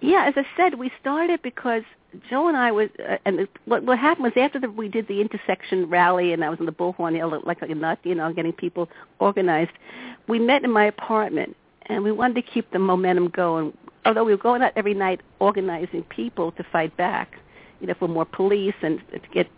Yeah, 0.00 0.26
as 0.26 0.34
I 0.36 0.46
said, 0.56 0.78
we 0.78 0.90
started 1.00 1.40
because 1.42 1.82
Joe 2.28 2.48
and 2.48 2.56
I 2.56 2.72
was, 2.72 2.88
uh, 3.06 3.18
and 3.24 3.46
what, 3.66 3.84
what 3.84 3.98
happened 3.98 4.24
was 4.24 4.32
after 4.36 4.58
the, 4.58 4.70
we 4.70 4.88
did 4.88 5.06
the 5.06 5.20
intersection 5.20 5.88
rally, 5.88 6.32
and 6.32 6.44
I 6.44 6.48
was 6.48 6.58
in 6.58 6.66
the 6.66 6.72
bullhorn, 6.72 7.44
like, 7.44 7.60
like 7.60 7.70
a 7.70 7.74
nut, 7.74 7.98
you 8.02 8.14
know, 8.14 8.32
getting 8.32 8.52
people 8.52 8.88
organized. 9.18 9.72
We 10.26 10.38
met 10.38 10.64
in 10.64 10.72
my 10.72 10.86
apartment, 10.86 11.56
and 11.86 12.02
we 12.02 12.10
wanted 12.10 12.34
to 12.34 12.42
keep 12.42 12.70
the 12.72 12.78
momentum 12.78 13.28
going. 13.28 13.76
Although 14.04 14.24
we 14.24 14.32
were 14.32 14.42
going 14.42 14.62
out 14.62 14.72
every 14.74 14.94
night 14.94 15.20
organizing 15.38 16.02
people 16.04 16.52
to 16.52 16.64
fight 16.72 16.96
back, 16.96 17.34
you 17.80 17.86
know, 17.86 17.94
for 17.98 18.08
more 18.08 18.24
police 18.24 18.74
and 18.82 19.00
to 19.12 19.20
get 19.32 19.48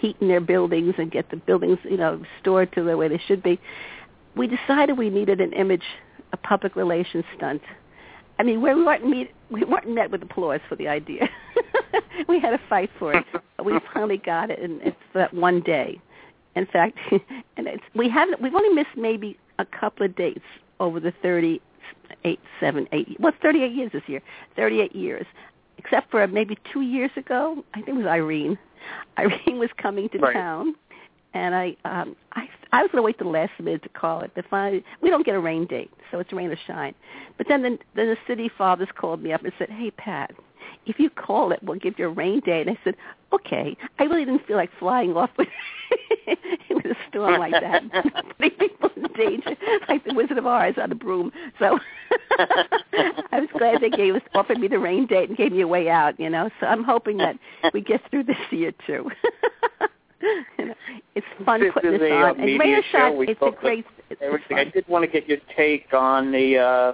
heat 0.00 0.16
in 0.20 0.28
their 0.28 0.40
buildings 0.40 0.94
and 0.98 1.10
get 1.10 1.30
the 1.30 1.36
buildings, 1.36 1.78
you 1.84 1.96
know, 1.96 2.22
stored 2.40 2.72
to 2.72 2.82
the 2.82 2.96
way 2.96 3.08
they 3.08 3.20
should 3.26 3.42
be 3.42 3.60
we 4.36 4.46
decided 4.46 4.98
we 4.98 5.10
needed 5.10 5.40
an 5.40 5.52
image, 5.52 5.84
a 6.32 6.36
public 6.36 6.76
relations 6.76 7.24
stunt. 7.36 7.62
I 8.38 8.42
mean, 8.42 8.62
we 8.62 8.72
weren't 8.72 9.06
meet, 9.06 9.32
we 9.50 9.64
weren't 9.64 9.88
met 9.88 10.10
with 10.10 10.22
applause 10.22 10.60
for 10.68 10.76
the 10.76 10.88
idea. 10.88 11.28
we 12.28 12.40
had 12.40 12.50
to 12.50 12.60
fight 12.68 12.90
for 12.98 13.12
it. 13.14 13.24
We 13.62 13.78
finally 13.92 14.16
got 14.16 14.50
it, 14.50 14.60
and 14.60 14.80
it's 14.82 14.96
that 15.14 15.34
one 15.34 15.60
day. 15.60 16.00
In 16.56 16.66
fact, 16.66 16.98
and 17.10 17.66
it's 17.66 17.82
we 17.94 18.08
haven't 18.08 18.40
we've 18.40 18.54
only 18.54 18.74
missed 18.74 18.96
maybe 18.96 19.38
a 19.58 19.64
couple 19.64 20.06
of 20.06 20.16
dates 20.16 20.44
over 20.80 20.98
the 20.98 21.12
thirty 21.22 21.60
eight, 22.24 22.40
seven, 22.58 22.88
eight. 22.92 23.16
Well, 23.20 23.32
thirty 23.42 23.62
eight 23.62 23.72
years 23.72 23.92
this 23.92 24.02
year. 24.06 24.22
Thirty 24.56 24.80
eight 24.80 24.96
years, 24.96 25.26
except 25.78 26.10
for 26.10 26.26
maybe 26.26 26.58
two 26.72 26.80
years 26.80 27.10
ago. 27.16 27.62
I 27.74 27.82
think 27.82 27.88
it 27.88 27.94
was 27.94 28.06
Irene. 28.06 28.58
Irene 29.18 29.58
was 29.58 29.70
coming 29.76 30.08
to 30.10 30.18
right. 30.18 30.32
town 30.32 30.74
and 31.34 31.54
I 31.54 31.76
um 31.84 32.16
I 32.32 32.48
I 32.72 32.82
was 32.82 32.90
gonna 32.92 33.02
wait 33.02 33.18
till 33.18 33.26
the 33.26 33.32
last 33.32 33.52
minute 33.58 33.82
to 33.82 33.88
call 33.88 34.20
it. 34.22 34.34
To 34.34 34.42
find 34.44 34.82
we 35.00 35.10
don't 35.10 35.24
get 35.24 35.34
a 35.34 35.40
rain 35.40 35.66
date, 35.66 35.90
so 36.10 36.18
it's 36.18 36.32
rain 36.32 36.50
or 36.50 36.58
shine. 36.66 36.94
But 37.38 37.46
then 37.48 37.62
the, 37.62 37.78
then 37.94 38.08
the 38.08 38.16
city 38.26 38.50
fathers 38.56 38.88
called 38.96 39.22
me 39.22 39.32
up 39.32 39.42
and 39.44 39.52
said, 39.58 39.70
"Hey 39.70 39.90
Pat, 39.92 40.32
if 40.86 40.98
you 40.98 41.10
call 41.10 41.52
it, 41.52 41.60
we'll 41.62 41.78
give 41.78 41.98
you 41.98 42.06
a 42.06 42.10
rain 42.10 42.40
date." 42.40 42.66
And 42.66 42.76
I 42.76 42.80
said, 42.84 42.96
"Okay." 43.32 43.76
I 43.98 44.04
really 44.04 44.24
didn't 44.24 44.46
feel 44.46 44.56
like 44.56 44.70
flying 44.78 45.16
off 45.16 45.30
with 45.36 45.48
with 46.70 46.84
a 46.84 46.96
storm 47.08 47.38
like 47.38 47.52
that, 47.52 47.82
putting 48.38 48.58
people 48.58 48.90
in 48.96 49.02
danger, 49.14 49.56
like 49.88 50.04
the 50.04 50.14
Wizard 50.14 50.38
of 50.38 50.46
Oz 50.46 50.74
on 50.78 50.90
a 50.92 50.94
broom. 50.94 51.32
So 51.58 51.78
I 52.38 53.40
was 53.40 53.48
glad 53.56 53.80
they 53.80 53.90
gave 53.90 54.14
us 54.14 54.22
offered 54.34 54.58
me 54.58 54.68
the 54.68 54.78
rain 54.78 55.06
date 55.06 55.28
and 55.28 55.38
gave 55.38 55.52
me 55.52 55.60
a 55.60 55.68
way 55.68 55.88
out. 55.88 56.18
You 56.18 56.30
know, 56.30 56.50
so 56.60 56.66
I'm 56.66 56.84
hoping 56.84 57.18
that 57.18 57.36
we 57.72 57.80
get 57.80 58.00
through 58.10 58.24
this 58.24 58.36
year 58.50 58.72
too. 58.86 59.10
it's 61.14 61.26
fun 61.44 61.60
this 61.60 61.72
putting 61.72 61.94
is 61.94 62.00
this 62.00 62.10
a, 62.10 62.14
on. 62.14 62.40
Uh, 62.40 62.42
and 62.42 62.60
Radio 62.60 62.82
Shot, 62.90 63.12
it's 63.16 63.40
a 63.40 63.50
great. 63.50 63.86
It's 64.10 64.20
everything. 64.22 64.56
Fun. 64.56 64.58
I 64.58 64.70
did 64.70 64.86
want 64.88 65.04
to 65.04 65.10
get 65.10 65.28
your 65.28 65.38
take 65.56 65.92
on 65.92 66.32
the 66.32 66.58
uh, 66.58 66.92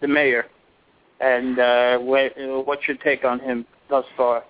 the 0.00 0.08
mayor, 0.08 0.46
and 1.20 1.58
uh, 1.58 1.98
what, 1.98 2.32
what's 2.36 2.86
your 2.86 2.96
take 2.98 3.24
on 3.24 3.40
him 3.40 3.66
thus 3.90 4.04
far? 4.16 4.44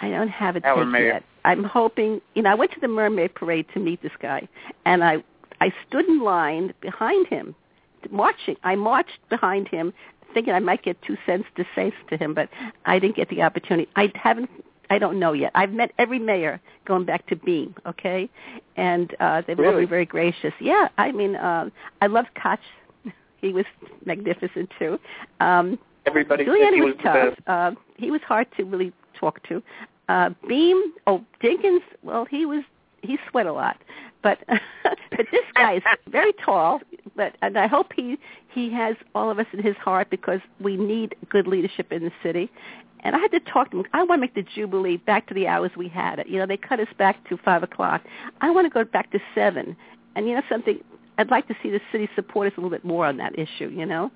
I 0.00 0.10
don't 0.10 0.28
have 0.28 0.56
a 0.56 0.66
Our 0.66 0.84
take 0.84 0.92
mayor. 0.92 1.06
yet. 1.06 1.24
I'm 1.44 1.64
hoping. 1.64 2.20
You 2.34 2.42
know, 2.42 2.50
I 2.50 2.54
went 2.54 2.72
to 2.72 2.80
the 2.80 2.88
Mermaid 2.88 3.34
Parade 3.34 3.66
to 3.74 3.80
meet 3.80 4.02
this 4.02 4.12
guy, 4.20 4.48
and 4.84 5.04
I 5.04 5.22
I 5.60 5.72
stood 5.86 6.06
in 6.06 6.22
line 6.22 6.74
behind 6.80 7.28
him, 7.28 7.54
marching. 8.10 8.56
I 8.64 8.74
marched 8.74 9.18
behind 9.28 9.68
him, 9.68 9.92
thinking 10.34 10.52
I 10.52 10.60
might 10.60 10.82
get 10.82 11.00
two 11.02 11.16
cents 11.26 11.46
to 11.56 11.64
say 11.74 11.92
to 12.10 12.16
him, 12.16 12.34
but 12.34 12.48
I 12.84 12.98
didn't 12.98 13.16
get 13.16 13.28
the 13.28 13.42
opportunity. 13.42 13.88
I 13.96 14.12
haven't 14.14 14.50
I 14.90 14.98
don't 14.98 15.18
know 15.18 15.32
yet. 15.32 15.52
I've 15.54 15.72
met 15.72 15.92
every 15.98 16.18
mayor 16.18 16.60
going 16.86 17.04
back 17.04 17.26
to 17.28 17.36
Beame, 17.36 17.74
okay, 17.86 18.28
and 18.76 19.14
uh, 19.20 19.42
they've 19.46 19.58
all 19.58 19.64
Really? 19.66 19.82
been 19.82 19.88
very 19.90 20.06
gracious. 20.06 20.52
Yeah, 20.60 20.88
I 20.98 21.12
mean, 21.12 21.36
uh, 21.36 21.68
I 22.00 22.06
loved 22.06 22.28
Koch. 22.42 22.60
He 23.40 23.52
was 23.52 23.66
magnificent 24.04 24.68
too. 24.80 24.98
Um, 25.38 25.78
Everybody 26.06 26.44
Giuliani 26.44 26.84
was 26.84 26.94
was 26.96 27.04
tough. 27.04 27.34
Uh, 27.46 27.70
he 27.96 28.10
was 28.10 28.20
hard 28.22 28.48
to 28.56 28.64
really 28.64 28.92
talk 29.20 29.40
to. 29.48 29.62
Uh, 30.08 30.30
Beame, 30.50 30.80
oh 31.06 31.24
Dinkins, 31.40 31.82
well, 32.02 32.24
he 32.24 32.46
was 32.46 32.64
he 33.02 33.16
sweat 33.30 33.46
a 33.46 33.52
lot, 33.52 33.76
but 34.22 34.38
but 34.48 35.26
this 35.30 35.44
guy 35.54 35.74
is 35.76 35.82
very 36.10 36.32
tall. 36.44 36.80
But 37.16 37.36
and 37.42 37.58
I 37.58 37.66
hope 37.66 37.92
he 37.94 38.18
he 38.48 38.70
has 38.72 38.96
all 39.14 39.30
of 39.30 39.38
us 39.38 39.46
in 39.52 39.62
his 39.62 39.76
heart 39.76 40.10
because 40.10 40.40
we 40.60 40.76
need 40.76 41.14
good 41.28 41.46
leadership 41.46 41.92
in 41.92 42.04
the 42.04 42.12
city. 42.22 42.50
And 43.00 43.14
I 43.14 43.18
had 43.18 43.30
to 43.30 43.40
talk 43.40 43.70
to 43.70 43.80
him. 43.80 43.86
I 43.92 44.02
want 44.02 44.18
to 44.18 44.20
make 44.20 44.34
the 44.34 44.42
Jubilee 44.42 44.96
back 44.96 45.28
to 45.28 45.34
the 45.34 45.46
hours 45.46 45.70
we 45.76 45.88
had 45.88 46.18
it. 46.18 46.26
You 46.26 46.38
know, 46.38 46.46
they 46.46 46.56
cut 46.56 46.80
us 46.80 46.88
back 46.96 47.28
to 47.28 47.36
5 47.36 47.62
o'clock. 47.62 48.02
I 48.40 48.50
want 48.50 48.66
to 48.66 48.70
go 48.70 48.84
back 48.84 49.12
to 49.12 49.20
7. 49.34 49.76
And, 50.16 50.28
you 50.28 50.34
know, 50.34 50.42
something, 50.48 50.82
I'd 51.18 51.30
like 51.30 51.48
to 51.48 51.54
see 51.62 51.70
the 51.70 51.80
city 51.92 52.08
support 52.14 52.46
us 52.46 52.52
a 52.56 52.60
little 52.60 52.70
bit 52.70 52.84
more 52.84 53.04
on 53.04 53.16
that 53.18 53.38
issue, 53.38 53.68
you 53.68 53.84
know. 53.84 54.10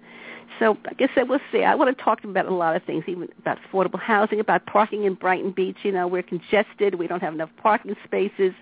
So 0.58 0.76
I 0.86 0.94
guess 0.94 1.08
I 1.16 1.22
will 1.22 1.40
see. 1.50 1.64
I 1.64 1.74
want 1.74 1.96
to 1.96 2.04
talk 2.04 2.20
to 2.20 2.28
him 2.28 2.30
about 2.30 2.46
a 2.46 2.54
lot 2.54 2.76
of 2.76 2.82
things, 2.84 3.04
even 3.08 3.28
about 3.38 3.58
affordable 3.62 4.00
housing, 4.00 4.38
about 4.38 4.66
parking 4.66 5.04
in 5.04 5.14
Brighton 5.14 5.50
Beach. 5.50 5.78
You 5.82 5.92
know, 5.92 6.06
we're 6.06 6.22
congested. 6.22 6.94
We 6.94 7.06
don't 7.06 7.22
have 7.22 7.34
enough 7.34 7.50
parking 7.60 7.94
spaces. 8.04 8.52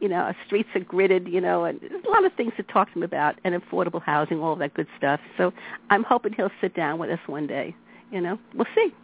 You 0.00 0.08
know, 0.08 0.16
our 0.16 0.36
streets 0.46 0.68
are 0.74 0.80
gridded, 0.80 1.30
you 1.30 1.40
know, 1.40 1.64
and 1.64 1.80
there's 1.80 2.04
a 2.04 2.10
lot 2.10 2.24
of 2.24 2.32
things 2.34 2.52
to 2.56 2.62
talk 2.62 2.88
to 2.92 2.98
him 2.98 3.02
about, 3.02 3.36
and 3.44 3.54
affordable 3.54 4.00
housing, 4.00 4.40
all 4.40 4.54
of 4.54 4.58
that 4.60 4.74
good 4.74 4.86
stuff. 4.96 5.20
So 5.36 5.52
I'm 5.90 6.04
hoping 6.04 6.32
he'll 6.32 6.50
sit 6.60 6.74
down 6.74 6.98
with 6.98 7.10
us 7.10 7.20
one 7.26 7.46
day. 7.46 7.74
You 8.10 8.20
know, 8.20 8.38
we'll 8.54 8.66
see. 8.74 8.94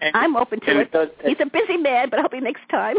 And, 0.00 0.16
I'm 0.16 0.36
open 0.36 0.60
to 0.60 0.70
and 0.70 0.80
it. 0.80 0.92
does 0.92 1.08
He's 1.24 1.36
a 1.40 1.46
busy 1.46 1.76
man, 1.76 2.10
but 2.10 2.18
I 2.18 2.22
hope 2.22 2.34
he 2.34 2.40
makes 2.40 2.60
time. 2.70 2.96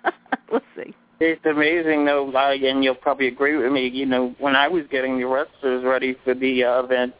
we'll 0.50 0.60
see. 0.76 0.94
It's 1.24 1.44
amazing, 1.46 2.04
though, 2.04 2.32
uh, 2.34 2.50
and 2.50 2.82
you'll 2.82 2.96
probably 2.96 3.28
agree 3.28 3.56
with 3.56 3.70
me. 3.70 3.86
You 3.86 4.06
know, 4.06 4.34
when 4.40 4.56
I 4.56 4.66
was 4.66 4.82
getting 4.90 5.18
the 5.18 5.24
wrestlers 5.26 5.84
ready 5.84 6.16
for 6.24 6.34
the 6.34 6.64
uh, 6.64 6.82
event, 6.82 7.14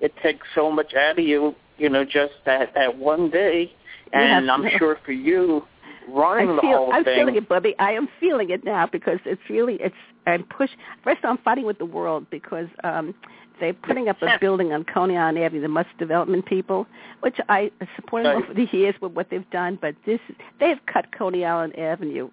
it 0.00 0.12
takes 0.24 0.44
so 0.56 0.72
much 0.72 0.92
out 0.94 1.20
of 1.20 1.24
you. 1.24 1.54
You 1.78 1.88
know, 1.88 2.04
just 2.04 2.32
that 2.46 2.74
that 2.74 2.98
one 2.98 3.30
day, 3.30 3.72
and 4.12 4.46
Yeah. 4.46 4.52
I'm 4.52 4.68
sure 4.78 4.98
for 5.04 5.12
you, 5.12 5.64
running 6.08 6.50
I 6.50 6.54
the 6.56 6.60
feel, 6.62 6.76
whole 6.78 6.92
I'm 6.92 7.04
thing. 7.04 7.16
feeling 7.16 7.36
it, 7.36 7.48
Bubby. 7.48 7.76
I 7.78 7.92
am 7.92 8.08
feeling 8.18 8.50
it 8.50 8.64
now 8.64 8.88
because 8.90 9.20
it's 9.24 9.42
really 9.48 9.74
it's 9.80 9.94
I'm 10.26 10.42
push. 10.44 10.70
First, 11.04 11.20
I'm 11.24 11.38
fighting 11.38 11.64
with 11.64 11.78
the 11.78 11.84
world 11.84 12.26
because 12.30 12.66
um 12.82 13.14
they're 13.60 13.72
putting 13.72 14.08
up 14.08 14.20
a 14.20 14.36
building 14.40 14.72
on 14.72 14.82
Coney 14.82 15.16
Island 15.16 15.38
Avenue, 15.38 15.62
the 15.62 15.68
Must 15.68 15.88
Development 15.96 16.44
people, 16.44 16.88
which 17.20 17.36
I 17.48 17.70
supported 17.94 18.28
Right. 18.30 18.42
over 18.42 18.52
the 18.52 18.66
years 18.76 18.96
with 19.00 19.12
what 19.12 19.30
they've 19.30 19.48
done. 19.50 19.78
But 19.80 19.94
this, 20.04 20.18
they've 20.58 20.80
cut 20.92 21.06
Coney 21.16 21.44
Island 21.44 21.78
Avenue, 21.78 22.30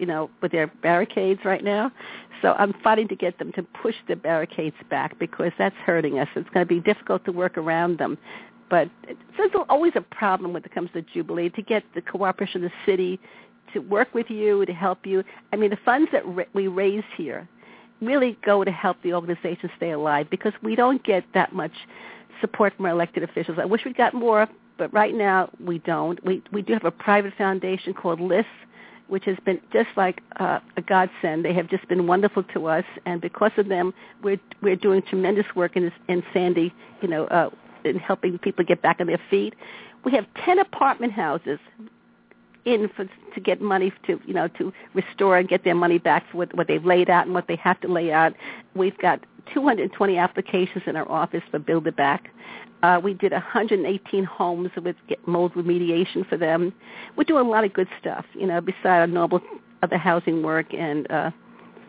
you 0.00 0.06
know, 0.06 0.30
with 0.40 0.50
their 0.50 0.66
barricades 0.66 1.40
right 1.44 1.62
now. 1.62 1.92
So 2.42 2.54
I'm 2.58 2.72
fighting 2.82 3.06
to 3.08 3.14
get 3.16 3.38
them 3.38 3.52
to 3.52 3.62
push 3.62 3.94
the 4.08 4.16
barricades 4.16 4.76
back 4.88 5.18
because 5.18 5.52
that's 5.58 5.76
hurting 5.76 6.18
us. 6.18 6.28
It's 6.34 6.48
going 6.50 6.66
to 6.66 6.74
be 6.74 6.80
difficult 6.80 7.24
to 7.26 7.32
work 7.32 7.58
around 7.58 7.98
them. 7.98 8.16
But 8.70 8.88
there's 9.36 9.50
always 9.68 9.92
a 9.96 10.00
problem 10.00 10.54
when 10.54 10.64
it 10.64 10.72
comes 10.72 10.90
to 10.94 11.02
Jubilee 11.02 11.50
to 11.50 11.62
get 11.62 11.84
the 11.94 12.00
cooperation 12.00 12.64
of 12.64 12.70
the 12.70 12.90
city 12.90 13.20
to 13.74 13.80
work 13.80 14.14
with 14.14 14.30
you, 14.30 14.64
to 14.64 14.72
help 14.72 15.04
you. 15.04 15.22
I 15.52 15.56
mean, 15.56 15.70
the 15.70 15.78
funds 15.84 16.10
that 16.12 16.24
we 16.54 16.66
raise 16.66 17.04
here 17.16 17.46
really 18.00 18.38
go 18.44 18.64
to 18.64 18.70
help 18.70 18.96
the 19.02 19.12
organization 19.12 19.70
stay 19.76 19.90
alive 19.90 20.28
because 20.30 20.54
we 20.62 20.74
don't 20.74 21.04
get 21.04 21.24
that 21.34 21.52
much 21.52 21.72
support 22.40 22.74
from 22.76 22.86
our 22.86 22.92
elected 22.92 23.22
officials. 23.22 23.58
I 23.60 23.66
wish 23.66 23.84
we 23.84 23.92
got 23.92 24.14
more, 24.14 24.48
but 24.78 24.92
right 24.94 25.14
now 25.14 25.50
we 25.62 25.78
don't. 25.80 26.24
We 26.24 26.42
we 26.52 26.62
do 26.62 26.72
have 26.72 26.86
a 26.86 26.90
private 26.90 27.34
foundation 27.36 27.92
called 27.92 28.18
LIS, 28.20 28.46
which 29.10 29.24
has 29.24 29.36
been 29.44 29.60
just 29.72 29.88
like 29.96 30.22
uh, 30.38 30.60
a 30.76 30.82
godsend. 30.82 31.44
They 31.44 31.52
have 31.52 31.68
just 31.68 31.86
been 31.88 32.06
wonderful 32.06 32.44
to 32.54 32.66
us, 32.66 32.84
and 33.04 33.20
because 33.20 33.52
of 33.56 33.68
them, 33.68 33.92
we're 34.22 34.40
we're 34.62 34.76
doing 34.76 35.02
tremendous 35.02 35.46
work 35.54 35.76
in 35.76 35.92
in 36.08 36.22
Sandy, 36.32 36.72
you 37.02 37.08
know, 37.08 37.24
uh, 37.26 37.50
in 37.84 37.98
helping 37.98 38.38
people 38.38 38.64
get 38.64 38.82
back 38.82 39.00
on 39.00 39.06
their 39.06 39.20
feet. 39.28 39.54
We 40.04 40.12
have 40.12 40.26
ten 40.44 40.58
apartment 40.58 41.12
houses 41.12 41.58
in 42.64 42.90
for 42.94 43.06
to 43.34 43.40
get 43.40 43.60
money 43.60 43.92
to 44.06 44.20
you 44.26 44.34
know 44.34 44.48
to 44.48 44.72
restore 44.94 45.38
and 45.38 45.48
get 45.48 45.64
their 45.64 45.74
money 45.74 45.98
back 45.98 46.24
for 46.30 46.38
what, 46.38 46.54
what 46.54 46.68
they've 46.68 46.84
laid 46.84 47.10
out 47.10 47.26
and 47.26 47.34
what 47.34 47.48
they 47.48 47.56
have 47.56 47.80
to 47.80 47.88
lay 47.88 48.12
out. 48.12 48.34
We've 48.74 48.96
got 48.98 49.20
220 49.54 50.16
applications 50.16 50.82
in 50.86 50.96
our 50.96 51.10
office 51.10 51.42
for 51.50 51.58
Build 51.58 51.86
It 51.86 51.96
Back. 51.96 52.30
Uh, 52.82 53.00
we 53.02 53.14
did 53.14 53.32
118 53.32 54.24
homes 54.24 54.70
with 54.82 54.96
mold 55.26 55.52
remediation 55.54 56.26
for 56.28 56.36
them. 56.36 56.72
We're 57.16 57.24
doing 57.24 57.46
a 57.46 57.50
lot 57.50 57.64
of 57.64 57.72
good 57.72 57.88
stuff, 58.00 58.24
you 58.34 58.46
know, 58.46 58.60
besides 58.60 58.84
our 58.84 59.06
normal 59.06 59.40
other 59.82 59.98
housing 59.98 60.42
work 60.42 60.72
and 60.72 61.10
uh, 61.10 61.30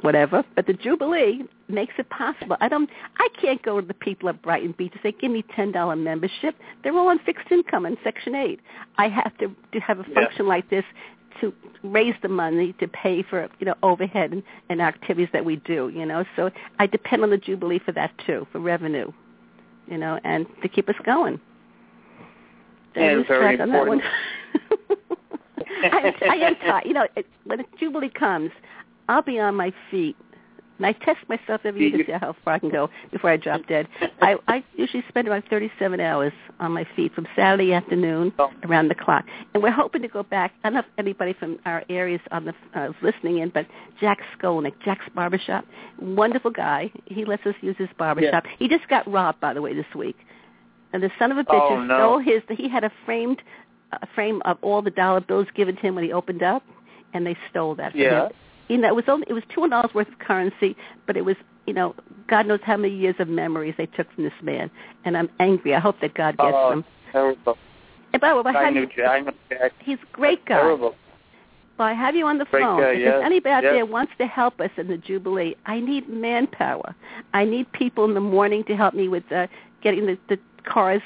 whatever. 0.01 0.43
But 0.55 0.67
the 0.67 0.73
Jubilee 0.73 1.43
makes 1.69 1.93
it 1.97 2.09
possible. 2.09 2.57
I 2.59 2.67
don't. 2.67 2.89
I 3.17 3.29
can't 3.41 3.61
go 3.63 3.79
to 3.79 3.87
the 3.87 3.93
people 3.93 4.29
at 4.29 4.41
Brighton 4.41 4.75
Beach 4.77 4.91
and 4.93 5.01
say, 5.01 5.15
"Give 5.19 5.31
me 5.31 5.43
ten 5.55 5.71
dollar 5.71 5.95
membership." 5.95 6.55
They're 6.83 6.93
all 6.93 7.07
on 7.07 7.19
fixed 7.19 7.51
income 7.51 7.85
in 7.85 7.97
Section 8.03 8.35
Eight. 8.35 8.59
I 8.97 9.07
have 9.07 9.37
to 9.37 9.47
to 9.73 9.79
have 9.79 9.99
a 9.99 10.03
function 10.03 10.45
yeah. 10.45 10.49
like 10.49 10.69
this 10.69 10.85
to 11.39 11.53
raise 11.83 12.15
the 12.21 12.27
money 12.27 12.73
to 12.79 12.87
pay 12.87 13.23
for 13.23 13.49
you 13.59 13.65
know 13.65 13.75
overhead 13.83 14.31
and, 14.31 14.43
and 14.69 14.81
activities 14.81 15.29
that 15.33 15.45
we 15.45 15.57
do. 15.57 15.91
You 15.93 16.05
know, 16.05 16.25
so 16.35 16.49
I 16.79 16.87
depend 16.87 17.23
on 17.23 17.29
the 17.29 17.37
Jubilee 17.37 17.79
for 17.79 17.91
that 17.93 18.11
too, 18.25 18.47
for 18.51 18.59
revenue. 18.59 19.11
You 19.87 19.97
know, 19.97 20.19
and 20.23 20.45
to 20.61 20.69
keep 20.69 20.89
us 20.89 20.95
going. 21.03 21.39
And 22.95 23.25
very 23.27 23.59
important. 23.59 24.03
I, 25.83 26.13
I 26.29 26.35
am 26.35 26.55
tired. 26.55 26.85
You 26.85 26.93
know, 26.93 27.07
when 27.45 27.59
the 27.59 27.65
Jubilee 27.79 28.09
comes, 28.09 28.51
I'll 29.09 29.21
be 29.21 29.39
on 29.39 29.55
my 29.55 29.73
feet. 29.89 30.15
And 30.81 30.87
I 30.87 30.93
test 30.93 31.19
myself 31.29 31.61
every 31.63 31.89
year 31.89 31.97
to 31.99 32.05
see 32.05 32.11
how 32.11 32.35
far 32.43 32.55
I 32.55 32.59
can 32.59 32.71
go 32.71 32.89
before 33.11 33.29
I 33.29 33.37
drop 33.37 33.67
dead. 33.67 33.87
I, 34.21 34.37
I 34.47 34.63
usually 34.75 35.03
spend 35.09 35.27
about 35.27 35.43
37 35.47 35.99
hours 35.99 36.33
on 36.59 36.71
my 36.71 36.87
feet 36.95 37.13
from 37.13 37.27
Saturday 37.35 37.71
afternoon 37.71 38.33
oh. 38.39 38.49
around 38.63 38.87
the 38.87 38.95
clock. 38.95 39.25
And 39.53 39.61
we're 39.61 39.69
hoping 39.69 40.01
to 40.01 40.07
go 40.07 40.23
back. 40.23 40.53
I 40.63 40.69
don't 40.69 40.73
know 40.73 40.79
if 40.79 40.85
anybody 40.97 41.33
from 41.33 41.59
our 41.65 41.83
areas 41.87 42.19
on 42.31 42.45
the 42.45 42.53
uh, 42.75 42.89
is 42.89 42.95
listening 43.03 43.37
in, 43.37 43.49
but 43.49 43.67
Jack 43.99 44.17
Skolnick, 44.35 44.73
Jack's 44.83 45.05
Barbershop, 45.13 45.65
wonderful 45.99 46.49
guy. 46.49 46.91
He 47.05 47.25
lets 47.25 47.45
us 47.45 47.53
use 47.61 47.75
his 47.77 47.89
barbershop. 47.99 48.45
Yeah. 48.45 48.51
He 48.57 48.67
just 48.67 48.87
got 48.87 49.07
robbed, 49.07 49.39
by 49.39 49.53
the 49.53 49.61
way, 49.61 49.75
this 49.75 49.85
week. 49.95 50.17
And 50.93 51.03
the 51.03 51.11
son 51.19 51.31
of 51.31 51.37
a 51.37 51.43
bitch 51.43 51.61
oh, 51.61 51.83
no. 51.83 51.95
stole 51.95 52.19
his. 52.19 52.41
He 52.57 52.67
had 52.67 52.83
a 52.83 52.91
framed 53.05 53.39
a 53.91 54.07
frame 54.15 54.41
of 54.45 54.57
all 54.63 54.81
the 54.81 54.89
dollar 54.89 55.19
bills 55.19 55.45
given 55.53 55.75
to 55.75 55.81
him 55.81 55.93
when 55.93 56.05
he 56.05 56.11
opened 56.11 56.41
up, 56.41 56.63
and 57.13 57.23
they 57.23 57.37
stole 57.51 57.75
that 57.75 57.91
from 57.91 58.01
yeah. 58.01 58.25
him 58.25 58.31
you 58.67 58.77
know, 58.77 58.87
it 58.87 58.95
was 58.95 59.05
only 59.07 59.25
it 59.29 59.33
was 59.33 59.43
two 59.53 59.61
hundred 59.61 59.75
dollars 59.75 59.93
worth 59.93 60.07
of 60.07 60.19
currency, 60.19 60.75
but 61.07 61.17
it 61.17 61.25
was 61.25 61.35
you 61.67 61.73
know, 61.73 61.95
God 62.27 62.47
knows 62.47 62.59
how 62.63 62.77
many 62.77 62.95
years 62.95 63.15
of 63.19 63.27
memories 63.27 63.75
they 63.77 63.85
took 63.85 64.11
from 64.13 64.23
this 64.23 64.33
man, 64.41 64.71
and 65.05 65.17
I'm 65.17 65.29
angry. 65.39 65.75
I 65.75 65.79
hope 65.79 65.99
that 66.01 66.13
God 66.13 66.37
gets 66.37 66.51
oh, 66.53 66.69
them. 66.71 66.85
Terrible. 67.11 67.57
And 68.13 68.21
by 68.21 68.33
the 68.33 68.41
way, 68.41 68.51
I 68.53 68.69
knew 68.69 68.87
Jack. 68.87 69.27
I 69.27 69.31
Jack. 69.49 69.71
He's 69.79 69.97
a 69.97 70.15
great 70.15 70.45
guy. 70.45 70.55
Terrible. 70.55 70.95
Well, 71.77 71.87
I 71.87 71.93
have 71.93 72.15
you 72.15 72.27
on 72.27 72.37
the 72.37 72.45
Great 72.45 72.61
phone. 72.61 72.79
guy, 72.79 72.91
if 72.91 72.99
yes, 72.99 73.21
anybody 73.25 73.53
out 73.53 73.63
yes. 73.63 73.73
there 73.73 73.85
wants 73.85 74.11
to 74.19 74.27
help 74.27 74.59
us 74.59 74.69
in 74.77 74.87
the 74.87 74.97
Jubilee, 74.97 75.55
I 75.65 75.79
need 75.79 76.07
manpower. 76.07 76.93
I 77.33 77.45
need 77.45 77.71
people 77.71 78.05
in 78.05 78.13
the 78.13 78.19
morning 78.19 78.63
to 78.65 78.75
help 78.75 78.93
me 78.93 79.07
with 79.07 79.23
uh, 79.31 79.47
getting 79.81 80.05
the, 80.05 80.17
the 80.29 80.37
cars 80.63 81.01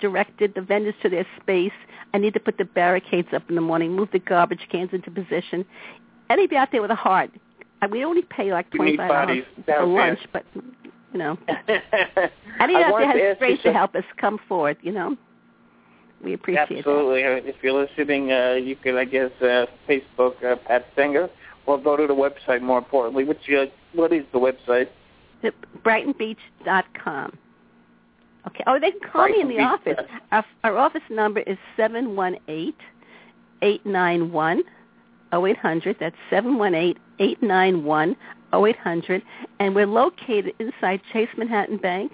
directed, 0.00 0.54
the 0.54 0.62
vendors 0.62 0.94
to 1.02 1.08
their 1.08 1.26
space. 1.40 1.72
I 2.12 2.18
need 2.18 2.34
to 2.34 2.40
put 2.40 2.58
the 2.58 2.64
barricades 2.64 3.28
up 3.32 3.48
in 3.48 3.54
the 3.54 3.60
morning, 3.60 3.92
move 3.92 4.08
the 4.12 4.18
garbage 4.18 4.66
cans 4.70 4.90
into 4.92 5.10
position. 5.10 5.64
Anybody 6.28 6.56
out 6.56 6.68
there 6.72 6.82
with 6.82 6.90
a 6.90 6.96
heart, 6.96 7.30
we 7.90 8.04
only 8.04 8.22
pay 8.22 8.52
like 8.52 8.70
twenty 8.70 8.96
five 8.96 9.08
dollars 9.08 9.44
for 9.64 9.86
lunch, 9.86 10.18
but 10.32 10.44
you 11.12 11.18
know, 11.18 11.38
anybody 12.60 12.84
out 12.84 12.98
there 12.98 13.28
has 13.28 13.36
space 13.36 13.62
to 13.62 13.72
help 13.72 13.94
us 13.94 14.04
come 14.20 14.38
forward. 14.48 14.76
You 14.82 14.92
know, 14.92 15.16
we 16.22 16.34
appreciate 16.34 16.70
it. 16.70 16.78
absolutely. 16.78 17.22
that. 17.22 17.46
If 17.46 17.56
you're 17.62 17.86
listening, 17.86 18.32
uh, 18.32 18.54
you 18.54 18.76
can, 18.76 18.96
I 18.96 19.04
guess, 19.04 19.30
uh, 19.40 19.66
Facebook 19.88 20.44
uh, 20.44 20.56
Pat 20.66 20.86
Singer, 20.96 21.28
or 21.66 21.78
go 21.80 21.96
to 21.96 22.06
the 22.06 22.14
website. 22.14 22.62
More 22.62 22.78
importantly, 22.78 23.24
which 23.24 23.38
uh, 23.56 23.66
what 23.92 24.12
is 24.12 24.24
the 24.32 24.38
website? 24.38 24.88
The 25.42 25.52
BrightonBeach.com. 25.84 27.38
Okay. 28.46 28.64
Oh, 28.66 28.78
they 28.80 28.92
can 28.92 29.00
call 29.00 29.26
Brighton 29.26 29.48
me 29.48 29.58
in 29.58 29.64
the 29.64 29.78
Beach. 29.84 29.96
office. 29.98 30.06
Our, 30.32 30.44
our 30.64 30.76
office 30.78 31.02
number 31.10 31.40
is 31.40 31.58
seven 31.76 32.16
one 32.16 32.36
eight 32.48 32.76
eight 33.62 33.84
nine 33.84 34.32
one 34.32 34.62
0800. 35.44 35.96
That's 36.00 36.16
718-891-0800. 36.30 39.22
And 39.60 39.74
we're 39.74 39.86
located 39.86 40.54
inside 40.58 41.00
Chase 41.12 41.28
Manhattan 41.36 41.76
Bank 41.78 42.12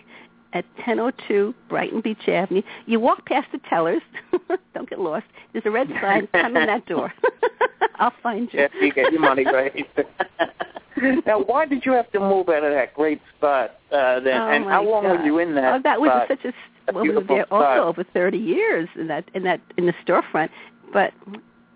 at 0.53 0.65
1002 0.77 1.55
Brighton 1.69 2.01
Beach 2.01 2.29
Avenue. 2.29 2.63
You 2.87 3.01
walk 3.01 3.27
past 3.27 3.49
the 3.53 3.59
tellers. 3.71 4.03
Don't 4.75 4.89
get 4.89 5.01
lost. 5.01 5.27
There's 5.53 5.65
a 5.67 5.71
red 5.71 5.89
sign. 6.01 6.27
Come 6.33 6.57
in 6.57 6.67
that 6.67 6.87
door. 6.87 7.13
I'll 7.97 8.13
find 8.23 8.49
you. 8.53 8.61
Yes, 8.61 8.71
you 8.81 8.93
get 8.93 9.13
your 9.13 9.21
money 9.21 9.45
right. 9.45 9.87
now, 11.27 11.41
why 11.43 11.67
did 11.67 11.85
you 11.87 11.93
have 11.93 12.11
to 12.13 12.21
move 12.21 12.49
out 12.49 12.65
of 12.65 12.73
that 12.73 12.95
great 12.95 13.21
spot 13.37 13.77
uh, 13.93 14.21
then? 14.21 14.41
Oh 14.41 14.51
and 14.51 14.65
how 14.65 14.83
long 14.85 15.05
God. 15.05 15.21
were 15.21 15.25
you 15.25 15.39
in 15.39 15.55
that 15.55 15.75
Oh, 15.75 15.81
that 15.85 16.01
was 16.01 16.11
spot? 16.11 16.29
such 16.29 16.45
a 16.45 16.49
A 16.91 16.95
well, 16.95 17.03
we 17.05 17.11
were 17.11 17.23
there 17.23 17.45
spot. 17.47 17.79
also 17.79 17.89
over 17.89 18.05
30 18.13 18.39
years 18.39 18.89
in 18.97 19.07
that 19.09 19.25
in 19.35 19.43
that 19.45 19.61
in 19.79 19.87
the 19.87 19.95
storefront. 20.07 20.51
But 20.93 21.13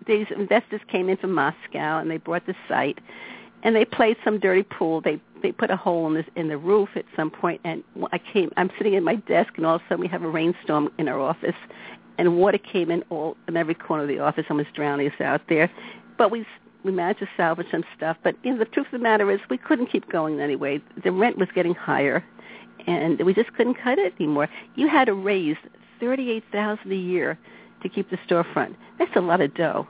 these 0.07 0.27
investors 0.35 0.81
came 0.87 1.09
in 1.09 1.17
from 1.17 1.33
Moscow 1.33 1.99
and 1.99 2.09
they 2.09 2.17
bought 2.17 2.45
the 2.45 2.55
site, 2.67 2.99
and 3.63 3.75
they 3.75 3.85
played 3.85 4.17
some 4.23 4.39
dirty 4.39 4.63
pool. 4.63 5.01
They 5.01 5.19
they 5.43 5.51
put 5.51 5.69
a 5.69 5.77
hole 5.77 6.07
in 6.07 6.13
the 6.15 6.25
in 6.35 6.47
the 6.47 6.57
roof 6.57 6.89
at 6.95 7.05
some 7.15 7.29
point, 7.29 7.61
and 7.63 7.83
I 8.11 8.17
came. 8.17 8.51
I'm 8.57 8.71
sitting 8.77 8.95
at 8.95 9.03
my 9.03 9.15
desk, 9.15 9.53
and 9.57 9.65
all 9.65 9.75
of 9.75 9.81
a 9.81 9.83
sudden 9.85 10.01
we 10.01 10.07
have 10.07 10.23
a 10.23 10.29
rainstorm 10.29 10.89
in 10.97 11.07
our 11.07 11.19
office, 11.19 11.55
and 12.17 12.37
water 12.37 12.57
came 12.57 12.89
in 12.89 13.03
all 13.09 13.37
in 13.47 13.57
every 13.57 13.75
corner 13.75 14.03
of 14.03 14.09
the 14.09 14.19
office, 14.19 14.45
almost 14.49 14.73
drowning 14.73 15.07
us 15.07 15.21
out 15.21 15.41
there. 15.49 15.69
But 16.17 16.31
we 16.31 16.45
we 16.83 16.91
managed 16.91 17.19
to 17.19 17.29
salvage 17.35 17.67
some 17.71 17.83
stuff. 17.95 18.17
But 18.23 18.35
you 18.43 18.51
know, 18.51 18.59
the 18.59 18.65
truth 18.65 18.87
of 18.87 18.93
the 18.93 18.99
matter 18.99 19.29
is, 19.31 19.39
we 19.49 19.57
couldn't 19.57 19.87
keep 19.87 20.09
going 20.09 20.39
anyway. 20.39 20.81
The 21.03 21.11
rent 21.11 21.37
was 21.37 21.49
getting 21.53 21.75
higher, 21.75 22.23
and 22.87 23.19
we 23.21 23.33
just 23.33 23.53
couldn't 23.53 23.75
cut 23.75 23.99
it 23.99 24.13
anymore. 24.19 24.47
You 24.75 24.87
had 24.87 25.05
to 25.05 25.13
raise 25.13 25.57
thirty-eight 25.99 26.45
thousand 26.51 26.91
a 26.91 26.95
year 26.95 27.37
to 27.83 27.89
keep 27.89 28.09
the 28.09 28.17
storefront. 28.27 28.75
That's 28.97 29.15
a 29.15 29.21
lot 29.21 29.41
of 29.41 29.53
dough. 29.53 29.87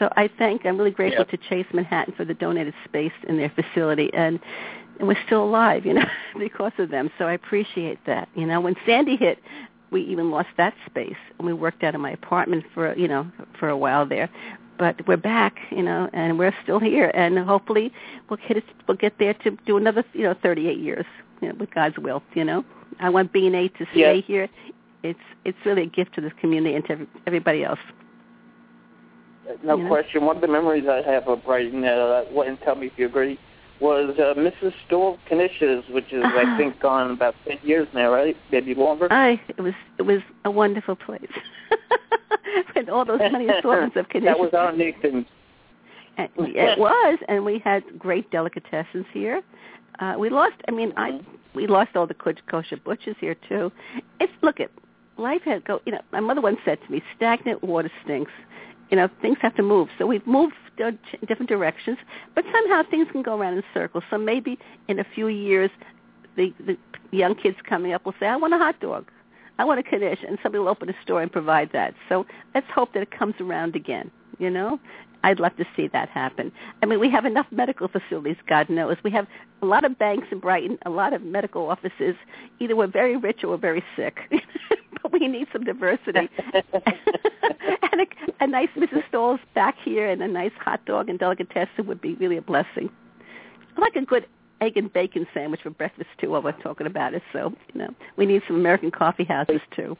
So 0.00 0.08
I 0.16 0.28
thank, 0.38 0.66
I'm 0.66 0.76
really 0.78 0.90
grateful 0.90 1.24
Yeah. 1.30 1.36
to 1.36 1.48
Chase 1.48 1.66
Manhattan 1.72 2.14
for 2.16 2.24
the 2.24 2.34
donated 2.34 2.74
space 2.84 3.12
in 3.28 3.36
their 3.36 3.50
facility, 3.50 4.10
and 4.14 4.40
and 4.98 5.08
we're 5.08 5.22
still 5.26 5.42
alive, 5.44 5.86
you 5.86 5.94
know, 5.94 6.04
because 6.38 6.72
of 6.78 6.90
them. 6.90 7.10
So 7.18 7.26
I 7.26 7.32
appreciate 7.32 7.98
that. 8.06 8.28
You 8.34 8.46
know, 8.46 8.60
when 8.60 8.76
Sandy 8.84 9.16
hit, 9.16 9.38
we 9.90 10.02
even 10.02 10.30
lost 10.30 10.48
that 10.58 10.74
space, 10.86 11.16
and 11.38 11.46
we 11.46 11.52
worked 11.54 11.82
out 11.84 11.94
of 11.94 12.00
my 12.02 12.10
apartment 12.10 12.64
for 12.74 12.94
you 12.96 13.08
know 13.08 13.30
for 13.58 13.68
a 13.68 13.76
while 13.76 14.04
there. 14.06 14.28
But 14.78 15.06
we're 15.06 15.18
back, 15.18 15.56
you 15.70 15.82
know, 15.82 16.08
and 16.14 16.38
we're 16.38 16.54
still 16.62 16.80
here, 16.80 17.10
and 17.14 17.38
hopefully 17.38 17.92
we'll 18.30 18.38
get 18.48 18.56
it, 18.56 18.64
we'll 18.88 18.96
get 18.96 19.18
there 19.18 19.34
to 19.34 19.50
do 19.66 19.76
another, 19.76 20.02
you 20.14 20.22
know, 20.22 20.34
38 20.42 20.78
years, 20.78 21.04
you 21.42 21.48
know, 21.50 21.54
with 21.60 21.70
God's 21.74 21.98
will. 21.98 22.22
You 22.34 22.44
know, 22.44 22.64
I 22.98 23.10
want 23.10 23.30
B 23.32 23.46
and 23.46 23.54
A 23.56 23.68
to 23.68 23.86
stay 23.92 24.16
Yeah. 24.16 24.22
here. 24.22 24.48
It's 25.02 25.18
it's 25.44 25.58
really 25.66 25.82
a 25.82 25.86
gift 25.86 26.14
to 26.14 26.22
this 26.22 26.32
community 26.40 26.74
and 26.76 26.84
to 26.86 27.06
everybody 27.26 27.64
else. 27.64 27.80
No 29.64 29.76
know? 29.76 29.88
question. 29.88 30.24
One 30.24 30.36
of 30.36 30.42
the 30.42 30.48
memories 30.48 30.84
I 30.88 31.02
have 31.10 31.28
of 31.28 31.44
Brighton, 31.44 31.84
uh, 31.84 32.24
and 32.46 32.58
tell 32.60 32.74
me 32.76 32.86
if 32.88 32.92
you 32.96 33.06
agree, 33.06 33.38
was 33.80 34.14
uh, 34.18 34.34
Mrs. 34.38 34.72
Stahl 34.86 35.18
Knishes, 35.30 35.90
which 35.92 36.12
is, 36.12 36.22
Ah. 36.24 36.54
I 36.54 36.56
think, 36.58 36.78
gone 36.80 37.10
about 37.10 37.34
10 37.48 37.58
years 37.62 37.88
now, 37.94 38.12
right? 38.12 38.36
Maybe 38.52 38.74
longer? 38.74 39.08
I 39.10 39.40
it 39.48 39.60
was 39.60 39.74
it 39.98 40.02
was 40.02 40.20
a 40.44 40.50
wonderful 40.50 40.96
place 40.96 41.30
with 42.76 42.88
all 42.88 43.04
those 43.04 43.20
many 43.20 43.48
assortments 43.48 43.96
of 43.96 44.08
conditions. 44.08 44.36
That 44.38 44.38
was 44.40 44.54
our 44.54 44.72
Nathan. 44.76 45.26
It 46.18 46.78
was, 46.78 47.18
and 47.28 47.44
we 47.44 47.58
had 47.58 47.82
great 47.98 48.30
delicatessens 48.30 49.06
here. 49.12 49.40
Uh, 50.00 50.14
we 50.18 50.28
lost. 50.28 50.56
I 50.68 50.70
mean, 50.72 50.92
I 50.96 51.12
Mm-hmm. 51.12 51.30
we 51.54 51.66
lost 51.66 51.96
all 51.96 52.06
the 52.06 52.14
ko- 52.14 52.34
kosher 52.50 52.76
butchers 52.76 53.16
here 53.20 53.36
too. 53.48 53.72
It's 54.20 54.32
look 54.42 54.60
at 54.60 54.70
life 55.16 55.42
has 55.46 55.62
go. 55.66 55.80
You 55.86 55.92
know, 55.92 56.00
my 56.12 56.20
mother 56.20 56.40
once 56.42 56.58
said 56.64 56.78
to 56.84 56.92
me, 56.92 57.02
"Stagnant 57.16 57.62
water 57.64 57.90
stinks." 58.04 58.32
You 58.90 58.96
know, 58.96 59.08
things 59.22 59.38
have 59.40 59.54
to 59.56 59.62
move. 59.62 59.88
So 59.98 60.06
we've 60.06 60.26
moved 60.26 60.54
different 60.76 61.48
directions, 61.48 61.98
but 62.34 62.44
somehow 62.52 62.82
things 62.90 63.08
can 63.12 63.22
go 63.22 63.38
around 63.38 63.54
in 63.54 63.62
circles. 63.72 64.04
So 64.10 64.18
maybe 64.18 64.58
in 64.88 64.98
a 64.98 65.04
few 65.14 65.28
years, 65.28 65.70
the 66.36 66.52
the 66.66 66.76
young 67.10 67.34
kids 67.34 67.56
coming 67.68 67.92
up 67.92 68.04
will 68.04 68.14
say, 68.18 68.26
"I 68.26 68.36
want 68.36 68.54
a 68.54 68.58
hot 68.58 68.80
dog." 68.80 69.10
I 69.58 69.64
want 69.64 69.78
a 69.78 69.82
kiddush, 69.82 70.20
and 70.26 70.38
somebody 70.42 70.60
will 70.60 70.70
open 70.70 70.88
a 70.88 70.94
store 71.02 71.20
and 71.20 71.30
provide 71.30 71.70
that. 71.74 71.92
So 72.08 72.24
let's 72.54 72.66
hope 72.74 72.94
that 72.94 73.02
it 73.02 73.10
comes 73.10 73.34
around 73.40 73.76
again. 73.76 74.10
You 74.38 74.48
know, 74.48 74.80
I'd 75.22 75.38
love 75.38 75.54
to 75.58 75.66
see 75.76 75.86
that 75.88 76.08
happen. 76.08 76.50
I 76.82 76.86
mean, 76.86 76.98
we 76.98 77.10
have 77.10 77.26
enough 77.26 77.46
medical 77.50 77.88
facilities, 77.88 78.36
God 78.48 78.70
knows. 78.70 78.96
We 79.04 79.10
have 79.10 79.26
a 79.60 79.66
lot 79.66 79.84
of 79.84 79.98
banks 79.98 80.28
in 80.30 80.38
Brighton, 80.38 80.78
a 80.86 80.90
lot 80.90 81.12
of 81.12 81.22
medical 81.22 81.68
offices. 81.68 82.14
Either 82.58 82.74
we're 82.74 82.86
very 82.86 83.16
rich 83.18 83.44
or 83.44 83.50
we're 83.50 83.56
very 83.58 83.84
sick. 83.96 84.18
we 85.20 85.26
need 85.28 85.46
some 85.52 85.64
diversity. 85.64 86.28
and 86.54 88.00
a, 88.00 88.06
a 88.40 88.46
nice 88.46 88.68
Mrs. 88.76 89.06
Stahl's 89.08 89.40
back 89.54 89.76
here 89.84 90.08
and 90.10 90.22
a 90.22 90.28
nice 90.28 90.52
hot 90.58 90.84
dog 90.86 91.08
and 91.08 91.18
delicatessen 91.18 91.86
would 91.86 92.00
be 92.00 92.14
really 92.14 92.36
a 92.36 92.42
blessing. 92.42 92.90
I 93.76 93.80
like 93.80 93.96
a 93.96 94.02
good 94.04 94.26
egg 94.60 94.76
and 94.76 94.92
bacon 94.92 95.26
sandwich 95.32 95.60
for 95.62 95.70
breakfast 95.70 96.10
too 96.20 96.30
while 96.30 96.42
we're 96.42 96.52
talking 96.52 96.86
about 96.86 97.14
it. 97.14 97.22
So, 97.32 97.52
you 97.72 97.80
know, 97.80 97.94
we 98.16 98.26
need 98.26 98.42
some 98.46 98.56
American 98.56 98.90
coffee 98.90 99.24
houses 99.24 99.60
too. 99.74 99.96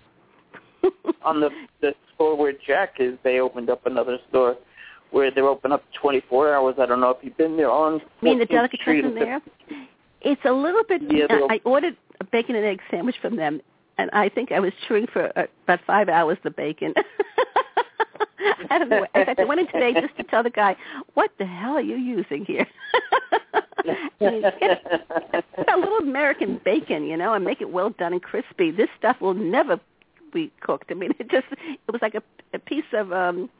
On 1.22 1.40
the, 1.40 1.50
the 1.80 1.94
store 2.14 2.36
where 2.36 2.52
Jack 2.66 2.94
is, 2.98 3.16
they 3.24 3.40
opened 3.40 3.70
up 3.70 3.86
another 3.86 4.18
store. 4.28 4.56
where 5.10 5.30
they're 5.30 5.46
open 5.48 5.72
up 5.72 5.82
24 6.00 6.54
hours. 6.54 6.74
I 6.78 6.86
don't 6.86 7.00
know 7.00 7.10
if 7.10 7.18
you've 7.22 7.36
been 7.36 7.56
there 7.56 7.70
on. 7.70 7.94
You 7.94 8.00
mean 8.22 8.38
the 8.38 8.46
14th 8.46 8.80
Street 8.80 9.02
delicatessen 9.02 9.14
there? 9.14 9.40
It's 10.22 10.40
a 10.44 10.52
little 10.52 10.84
bit. 10.84 11.02
Yeah, 11.02 11.26
they'll- 11.28 11.44
uh, 11.44 11.54
I 11.54 11.60
ordered 11.64 11.96
a 12.20 12.24
bacon 12.24 12.54
and 12.54 12.64
egg 12.64 12.80
sandwich 12.90 13.16
from 13.20 13.36
them, 13.36 13.60
and 14.00 14.10
I 14.12 14.30
think 14.30 14.50
I 14.50 14.60
was 14.60 14.72
chewing 14.88 15.06
for 15.12 15.30
uh, 15.38 15.44
about 15.64 15.80
five 15.86 16.08
hours 16.08 16.38
the 16.42 16.50
bacon. 16.50 16.94
I 18.70 18.78
don't 18.78 18.88
know. 18.88 19.06
In 19.14 19.26
fact, 19.26 19.38
I 19.38 19.44
went 19.44 19.60
in 19.60 19.66
today 19.66 19.92
just 19.92 20.16
to 20.16 20.22
tell 20.22 20.42
the 20.42 20.50
guy, 20.50 20.74
"What 21.14 21.30
the 21.38 21.44
hell 21.44 21.72
are 21.72 21.82
you 21.82 21.96
using 21.96 22.44
here?" 22.46 22.66
A 24.22 25.76
little 25.76 25.98
American 25.98 26.60
bacon, 26.64 27.04
you 27.04 27.16
know, 27.16 27.34
and 27.34 27.44
make 27.44 27.60
it 27.60 27.70
well 27.70 27.90
done 27.90 28.12
and 28.12 28.22
crispy. 28.22 28.70
This 28.70 28.88
stuff 28.98 29.20
will 29.20 29.34
never 29.34 29.78
be 30.32 30.50
cooked. 30.60 30.90
I 30.90 30.94
mean, 30.94 31.12
it 31.18 31.30
just 31.30 31.46
it 31.50 31.92
was 31.92 32.00
like 32.00 32.14
a, 32.14 32.22
a 32.54 32.58
piece 32.58 32.84
of 32.92 33.12
um 33.12 33.50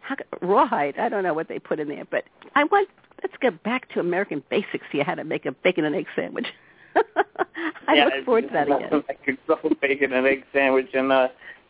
how, 0.00 0.16
rawhide. 0.42 0.98
I 0.98 1.08
don't 1.08 1.22
know 1.22 1.34
what 1.34 1.48
they 1.48 1.58
put 1.58 1.80
in 1.80 1.88
there, 1.88 2.04
but 2.10 2.24
I 2.54 2.64
want 2.64 2.88
let's 3.22 3.36
get 3.40 3.62
back 3.62 3.88
to 3.94 4.00
American 4.00 4.42
basics 4.50 4.86
here. 4.92 5.04
How 5.04 5.14
to 5.14 5.24
make 5.24 5.46
a 5.46 5.52
bacon 5.52 5.84
and 5.84 5.96
egg 5.96 6.06
sandwich. 6.14 6.48
I 7.88 7.94
yeah, 7.94 8.04
look 8.06 8.24
forward 8.24 8.42
to 8.42 8.52
that 8.52 8.66
again. 8.70 9.02
Like 9.08 9.20
a 9.28 9.32
double 9.46 9.70
bacon 9.80 10.12
and 10.12 10.26
egg 10.26 10.44
sandwich. 10.52 10.88
And 10.94 11.12
uh, 11.12 11.28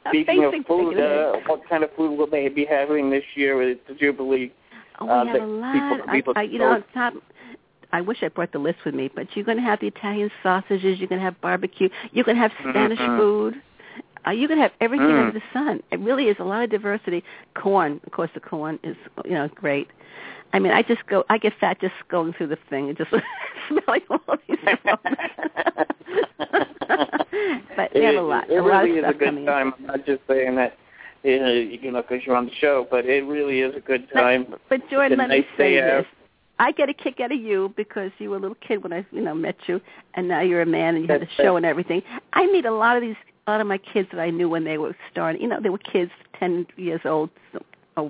speaking 0.08 0.44
of 0.44 0.54
food, 0.66 0.98
uh, 0.98 1.36
what 1.46 1.68
kind 1.68 1.84
of 1.84 1.90
food 1.96 2.16
will 2.16 2.26
they 2.28 2.48
be 2.48 2.64
having 2.64 3.10
this 3.10 3.24
year 3.34 3.56
with 3.56 3.78
the 3.88 3.94
Jubilee? 3.94 4.52
Oh, 5.00 5.04
we 5.06 5.10
uh, 5.12 5.24
have 5.26 5.42
a 5.42 5.46
lot. 5.46 5.72
people- 5.74 6.12
people 6.12 6.32
I, 6.36 6.40
I, 6.40 6.42
you 6.44 6.58
know, 6.58 6.82
don't- 6.94 7.22
I 7.92 8.00
wish 8.00 8.18
I 8.22 8.28
brought 8.28 8.52
the 8.52 8.58
list 8.58 8.78
with 8.84 8.94
me, 8.94 9.10
but 9.14 9.28
you're 9.34 9.44
going 9.44 9.58
to 9.58 9.62
have 9.62 9.78
the 9.80 9.86
Italian 9.86 10.30
sausages. 10.42 10.98
You're 10.98 11.08
going 11.08 11.20
to 11.20 11.24
have 11.24 11.40
barbecue. 11.40 11.88
You're 12.12 12.24
going 12.24 12.36
to 12.36 12.42
have 12.42 12.52
Spanish 12.68 12.98
Mhm. 12.98 13.16
food. 13.18 13.62
Uh, 14.26 14.32
you 14.32 14.48
can 14.48 14.58
have 14.58 14.72
everything 14.80 15.06
Mm. 15.06 15.20
under 15.28 15.38
the 15.38 15.44
sun. 15.52 15.82
It 15.92 16.00
really 16.00 16.24
is 16.28 16.36
a 16.40 16.44
lot 16.44 16.64
of 16.64 16.70
diversity. 16.70 17.22
Corn, 17.54 18.00
of 18.04 18.10
course, 18.12 18.30
the 18.34 18.40
corn 18.40 18.80
is 18.82 18.96
you 19.24 19.30
know 19.34 19.46
great. 19.54 19.88
I 20.52 20.58
mean, 20.58 20.72
I 20.72 20.82
just 20.82 21.06
go, 21.06 21.24
I 21.28 21.38
get 21.38 21.52
fat 21.60 21.80
just 21.80 21.94
going 22.08 22.32
through 22.32 22.48
the 22.48 22.58
thing 22.70 22.88
and 22.88 22.96
just 22.96 23.10
smelling 23.68 24.02
all 24.10 24.36
these 24.48 24.58
aromas. 24.66 25.18
but 27.76 27.94
we 27.94 28.04
have 28.04 28.14
a 28.16 28.20
lot, 28.22 28.48
It, 28.50 28.56
a 28.58 28.62
lot 28.62 28.84
really 28.84 28.98
is 28.98 29.04
a 29.06 29.12
good 29.12 29.26
coming. 29.26 29.42
in. 29.44 29.46
time. 29.46 29.74
I'm 29.78 29.86
not 29.86 30.06
just 30.06 30.22
saying 30.28 30.56
that, 30.56 30.76
uh, 31.24 31.28
you 31.28 31.90
know, 31.90 32.02
because 32.02 32.24
you're 32.26 32.36
on 32.36 32.46
the 32.46 32.52
show, 32.60 32.86
but 32.90 33.04
it 33.06 33.24
really 33.26 33.60
is 33.60 33.74
a 33.76 33.80
good 33.80 34.08
time. 34.12 34.46
But, 34.48 34.60
but 34.68 34.90
Jordan, 34.90 35.18
let 35.18 35.28
me 35.30 35.46
say 35.58 35.80
out. 35.80 35.98
this. 36.04 36.06
I 36.58 36.72
get 36.72 36.88
a 36.88 36.94
kick 36.94 37.20
out 37.20 37.32
of 37.32 37.38
you 37.38 37.74
because 37.76 38.10
you 38.18 38.30
were 38.30 38.36
a 38.36 38.40
little 38.40 38.56
kid 38.66 38.82
when 38.82 38.92
I, 38.92 39.04
you 39.10 39.20
know, 39.20 39.34
met 39.34 39.56
you, 39.66 39.80
and 40.14 40.26
now 40.26 40.40
you're 40.40 40.62
a 40.62 40.66
man 40.66 40.94
and 40.94 41.04
you 41.06 41.12
have 41.12 41.20
a 41.22 41.28
show 41.36 41.56
and 41.56 41.66
everything. 41.66 42.02
I 42.32 42.46
meet 42.46 42.64
a 42.64 42.72
lot 42.72 42.96
of 42.96 43.02
these, 43.02 43.16
a 43.46 43.50
lot 43.50 43.60
of 43.60 43.66
my 43.66 43.76
kids 43.76 44.08
that 44.12 44.20
I 44.20 44.30
knew 44.30 44.48
when 44.48 44.64
they 44.64 44.78
were 44.78 44.96
starting. 45.10 45.42
You 45.42 45.48
know, 45.48 45.60
they 45.60 45.68
were 45.68 45.76
kids, 45.76 46.12
ten 46.38 46.66
years 46.76 47.02
old, 47.04 47.28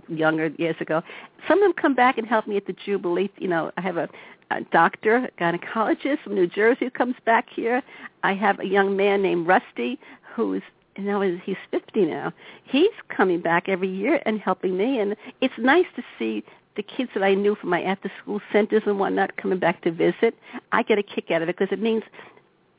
younger 0.09 0.49
years 0.59 0.77
ago. 0.81 1.03
Some 1.47 1.63
of 1.63 1.65
them 1.65 1.73
come 1.73 1.95
back 1.95 2.19
and 2.19 2.27
help 2.27 2.47
me 2.47 2.57
at 2.57 2.67
the 2.67 2.73
Jubilee. 2.73 3.31
You 3.39 3.49
know, 3.49 3.71
I 3.77 3.81
have 3.81 3.97
a, 3.97 4.09
a 4.51 4.63
doctor, 4.73 5.17
a 5.17 5.31
gynecologist 5.41 6.23
from 6.23 6.35
New 6.35 6.47
Jersey 6.47 6.87
who 6.87 6.91
comes 6.91 7.17
back 7.25 7.47
here. 7.55 7.83
I 8.23 8.35
have 8.35 8.61
a 8.61 8.67
young 8.67 8.97
man 8.97 9.23
named 9.23 9.47
Rusty 9.47 9.99
who's 10.35 10.63
you 10.97 11.05
know 11.05 11.21
he's 11.21 11.57
50 11.71 12.07
now. 12.07 12.33
He's 12.65 12.93
coming 13.09 13.41
back 13.41 13.69
every 13.69 13.89
year 13.89 14.21
and 14.25 14.41
helping 14.41 14.77
me, 14.77 14.99
and 14.99 15.15
it's 15.41 15.55
nice 15.59 15.87
to 15.97 16.03
see 16.19 16.43
the 16.75 16.83
kids 16.83 17.11
that 17.15 17.23
I 17.23 17.35
knew 17.35 17.55
from 17.55 17.71
my 17.71 17.83
after-school 17.83 18.41
centers 18.53 18.83
and 18.87 18.99
whatnot 18.99 19.37
coming 19.37 19.59
back 19.59 19.83
to 19.83 19.91
visit. 19.91 20.37
I 20.73 20.83
get 20.83 20.99
a 20.99 21.03
kick 21.03 21.31
out 21.31 21.41
of 21.43 21.49
it 21.49 21.57
because 21.59 21.73
it 21.73 21.81
means 21.81 22.03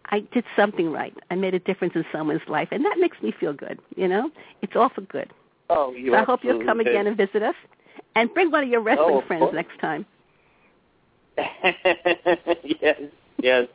I 0.10 0.22
did 0.32 0.46
something 0.56 0.91
right. 0.91 1.15
I 1.32 1.36
made 1.36 1.54
a 1.54 1.60
difference 1.60 1.93
in 1.96 2.06
someone's 2.12 2.48
life, 2.48 2.70
and 2.72 2.86
that 2.86 2.98
makes 3.00 3.22
me 3.22 3.34
feel 3.39 3.54
good. 3.54 3.80
You 3.96 4.08
know, 4.08 4.32
it's 4.62 4.76
all 4.76 4.89
for 4.89 5.02
good. 5.02 5.32
Oh, 5.70 5.94
you 5.94 6.12
So 6.12 6.18
I 6.18 6.24
hope 6.24 6.42
you'll 6.44 6.64
come 6.66 6.78
did. 6.80 6.88
again 6.88 7.08
and 7.08 7.18
visit 7.18 7.44
us, 7.44 7.56
and 8.16 8.34
bring 8.34 8.52
one 8.52 8.64
of 8.64 8.70
your 8.70 8.82
wrestling 8.82 9.16
Oh, 9.16 9.20
of 9.20 9.26
friends 9.26 9.42
course. 9.42 9.56
next 9.56 9.80
time. 9.80 10.06
yes, 12.82 13.00
yes, 13.42 13.68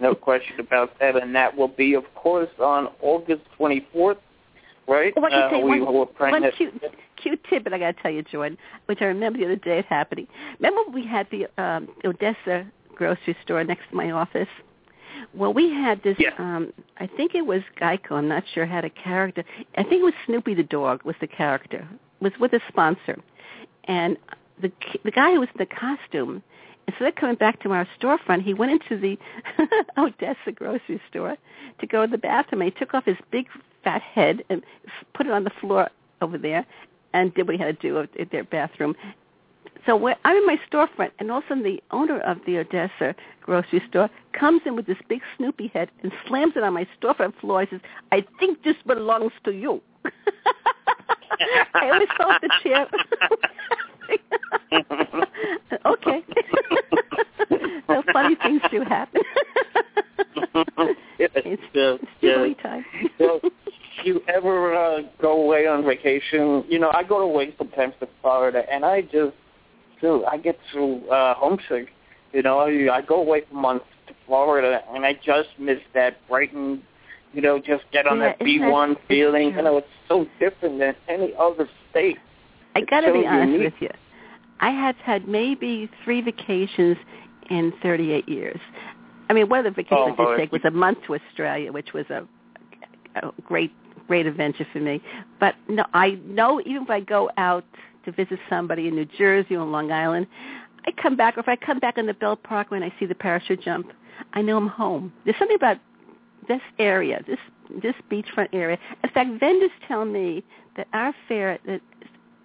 no 0.00 0.14
question 0.14 0.58
about 0.58 0.98
that. 0.98 1.16
And 1.16 1.34
that 1.34 1.56
will 1.56 1.68
be, 1.68 1.94
of 1.94 2.04
course, 2.14 2.48
on 2.58 2.88
August 3.00 3.42
24th, 3.58 4.16
right? 4.88 5.12
I 5.16 5.20
uh, 5.20 5.58
we 5.58 5.80
one, 5.80 5.94
will 5.94 6.06
bring 6.06 6.32
one 6.32 6.50
cute, 6.56 6.74
cute 7.22 7.40
tidbit 7.48 7.72
I 7.72 7.78
got 7.78 7.96
to 7.96 8.02
tell 8.02 8.10
you, 8.10 8.22
Jordan, 8.22 8.58
which 8.86 8.98
I 9.00 9.04
remember 9.04 9.38
the 9.38 9.44
other 9.44 9.56
day 9.56 9.78
it 9.78 9.86
happening. 9.86 10.26
Remember 10.58 10.90
we 10.90 11.06
had 11.06 11.28
the 11.30 11.46
um, 11.62 11.88
Odessa 12.04 12.66
grocery 12.94 13.36
store 13.44 13.62
next 13.64 13.90
to 13.90 13.96
my 13.96 14.10
office? 14.10 14.48
Well, 15.34 15.52
we 15.52 15.70
had 15.70 16.02
this. 16.02 16.16
Yeah. 16.18 16.30
Um, 16.38 16.72
I 16.98 17.06
think 17.06 17.34
it 17.34 17.46
was 17.46 17.62
Geico. 17.80 18.12
I'm 18.12 18.28
not 18.28 18.44
sure 18.52 18.66
had 18.66 18.84
a 18.84 18.90
character. 18.90 19.44
I 19.76 19.82
think 19.82 20.00
it 20.00 20.04
was 20.04 20.14
Snoopy 20.26 20.54
the 20.54 20.62
dog 20.62 21.04
was 21.04 21.16
the 21.20 21.26
character. 21.26 21.86
Was 22.20 22.32
with 22.38 22.52
a 22.52 22.60
sponsor, 22.68 23.18
and 23.84 24.16
the 24.60 24.70
the 25.04 25.10
guy 25.10 25.32
who 25.32 25.40
was 25.40 25.48
in 25.54 25.58
the 25.58 25.66
costume. 25.66 26.42
Instead 26.86 27.08
of 27.08 27.14
coming 27.14 27.36
back 27.36 27.62
to 27.62 27.72
our 27.72 27.88
storefront, 27.98 28.42
he 28.42 28.52
went 28.52 28.70
into 28.70 28.98
the 28.98 29.18
Odessa 29.96 30.52
grocery 30.54 31.00
store 31.08 31.34
to 31.78 31.86
go 31.86 32.04
to 32.04 32.10
the 32.10 32.18
bathroom. 32.18 32.60
And 32.60 32.70
he 32.70 32.78
took 32.78 32.92
off 32.92 33.06
his 33.06 33.16
big 33.30 33.46
fat 33.82 34.02
head 34.02 34.44
and 34.50 34.62
put 35.14 35.26
it 35.26 35.32
on 35.32 35.44
the 35.44 35.52
floor 35.62 35.88
over 36.20 36.36
there, 36.36 36.66
and 37.14 37.32
did 37.32 37.46
what 37.46 37.56
he 37.56 37.62
had 37.62 37.80
to 37.80 37.88
do 37.88 37.98
at 38.00 38.30
their 38.30 38.44
bathroom. 38.44 38.94
So 39.86 39.96
when, 39.96 40.14
I'm 40.24 40.36
in 40.36 40.46
my 40.46 40.58
storefront, 40.70 41.10
and 41.18 41.30
all 41.30 41.38
of 41.38 41.44
a 41.44 41.48
sudden 41.48 41.62
the 41.62 41.82
owner 41.90 42.20
of 42.20 42.38
the 42.46 42.58
Odessa 42.58 43.14
grocery 43.42 43.82
store 43.88 44.08
comes 44.32 44.62
in 44.64 44.76
with 44.76 44.86
this 44.86 44.96
big 45.08 45.20
Snoopy 45.36 45.68
head 45.68 45.90
and 46.02 46.12
slams 46.26 46.54
it 46.56 46.62
on 46.62 46.72
my 46.72 46.86
storefront 47.00 47.38
floor. 47.40 47.62
He 47.62 47.68
says, 47.70 47.80
"I 48.12 48.24
think 48.38 48.62
this 48.62 48.76
belongs 48.86 49.32
to 49.44 49.52
you." 49.52 49.82
I 51.74 51.90
always 51.90 52.08
felt 52.16 52.40
the 52.40 52.50
chair. 52.62 52.86
okay. 55.86 56.24
so 57.86 58.02
funny 58.12 58.36
things 58.36 58.62
do 58.70 58.82
happen. 58.82 59.20
yes, 61.18 61.30
it's 61.34 61.62
yes, 61.72 61.98
yes. 62.20 62.56
Time. 62.62 62.84
so, 63.18 63.40
if 63.44 64.04
you 64.04 64.22
ever 64.28 64.74
uh, 64.74 65.02
go 65.20 65.42
away 65.42 65.66
on 65.66 65.84
vacation, 65.84 66.64
you 66.68 66.78
know, 66.78 66.90
I 66.94 67.02
go 67.02 67.18
away 67.20 67.54
sometimes 67.58 67.94
to 68.00 68.08
Florida, 68.20 68.62
and 68.70 68.84
I 68.84 69.02
just, 69.02 69.34
so 70.04 70.24
I 70.26 70.36
get 70.36 70.58
so 70.72 71.00
uh, 71.08 71.34
homesick. 71.34 71.88
You 72.32 72.42
know, 72.42 72.58
I, 72.60 73.00
go 73.00 73.16
away 73.20 73.42
for 73.48 73.54
months 73.54 73.86
to 74.08 74.14
Florida, 74.26 74.80
and 74.92 75.04
I 75.06 75.14
just 75.24 75.48
miss 75.58 75.78
that 75.94 76.16
Brighton, 76.28 76.82
you 77.32 77.40
know, 77.40 77.58
just 77.58 77.84
get 77.92 78.06
on 78.06 78.18
Yeah, 78.18 78.34
that- 78.38 78.40
B1 78.40 78.96
feeling. 79.08 79.54
You 79.54 79.62
know, 79.62 79.78
it's 79.78 79.86
so 80.08 80.26
different 80.40 80.78
than 80.80 80.94
any 81.08 81.32
other 81.38 81.68
state. 81.90 82.18
I 82.74 82.80
got 82.82 83.00
to 83.02 83.08
so 83.08 83.12
be 83.12 83.26
honest 83.26 83.52
unique. 83.52 83.72
with 83.72 83.82
you. 83.82 83.90
I 84.60 84.70
have 84.70 84.96
had 84.96 85.28
maybe 85.28 85.88
three 86.04 86.20
vacations 86.20 86.96
in 87.50 87.72
38 87.82 88.28
years. 88.28 88.60
I 89.30 89.32
mean, 89.32 89.48
one 89.48 89.60
of 89.60 89.64
the 89.64 89.70
vacations 89.70 90.16
Oh, 90.18 90.26
I 90.26 90.30
did 90.30 90.38
take 90.38 90.52
was 90.52 90.62
a 90.64 90.70
month 90.70 90.98
to 91.06 91.14
Australia, 91.14 91.72
which 91.72 91.92
was 91.92 92.04
a, 92.10 92.26
a 93.16 93.32
great, 93.42 93.72
great 94.08 94.26
adventure 94.26 94.66
for 94.72 94.80
me. 94.80 95.00
But 95.40 95.54
no, 95.68 95.84
I 95.94 96.18
know 96.26 96.60
even 96.62 96.82
if 96.82 96.90
I 96.90 97.00
go 97.00 97.30
out 97.36 97.64
to 98.04 98.12
visit 98.12 98.38
somebody 98.48 98.88
in 98.88 98.94
New 98.94 99.06
Jersey 99.18 99.56
or 99.56 99.64
Long 99.64 99.90
Island, 99.92 100.26
I 100.86 100.92
come 100.92 101.16
back, 101.16 101.36
or 101.36 101.40
if 101.40 101.48
I 101.48 101.56
come 101.56 101.78
back 101.78 101.98
on 101.98 102.06
the 102.06 102.14
Belt 102.14 102.42
Parkway 102.42 102.78
and 102.78 102.84
I 102.84 102.92
see 102.98 103.06
the 103.06 103.14
parachute 103.14 103.62
jump, 103.62 103.92
I 104.32 104.42
know 104.42 104.56
I'm 104.56 104.68
home. 104.68 105.12
There's 105.24 105.38
something 105.38 105.56
about 105.56 105.78
this 106.48 106.60
area, 106.78 107.22
this 107.26 107.38
this 107.82 107.94
beachfront 108.10 108.48
area. 108.52 108.78
In 109.02 109.10
fact, 109.10 109.40
vendors 109.40 109.70
tell 109.88 110.04
me 110.04 110.44
that 110.76 110.86
our 110.92 111.14
fair 111.28 111.58
that 111.66 111.80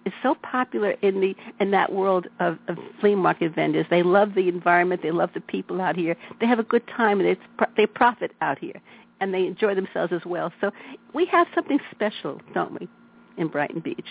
is 0.06 0.12
so 0.22 0.34
popular 0.36 0.92
in 1.02 1.20
the 1.20 1.34
in 1.60 1.70
that 1.72 1.92
world 1.92 2.26
of, 2.40 2.58
of 2.68 2.78
flea 3.00 3.14
market 3.14 3.54
vendors. 3.54 3.86
They 3.90 4.02
love 4.02 4.34
the 4.34 4.48
environment. 4.48 5.02
They 5.02 5.10
love 5.10 5.30
the 5.34 5.40
people 5.40 5.80
out 5.80 5.96
here. 5.96 6.16
They 6.40 6.46
have 6.46 6.58
a 6.58 6.64
good 6.64 6.86
time, 6.88 7.20
and 7.20 7.28
it's 7.28 7.40
they 7.76 7.86
profit 7.86 8.32
out 8.40 8.58
here, 8.58 8.80
and 9.20 9.34
they 9.34 9.46
enjoy 9.46 9.74
themselves 9.74 10.12
as 10.12 10.22
well. 10.24 10.52
So 10.60 10.70
we 11.14 11.26
have 11.26 11.46
something 11.54 11.78
special, 11.90 12.40
don't 12.54 12.80
we, 12.80 12.88
in 13.36 13.48
Brighton 13.48 13.80
Beach? 13.80 14.08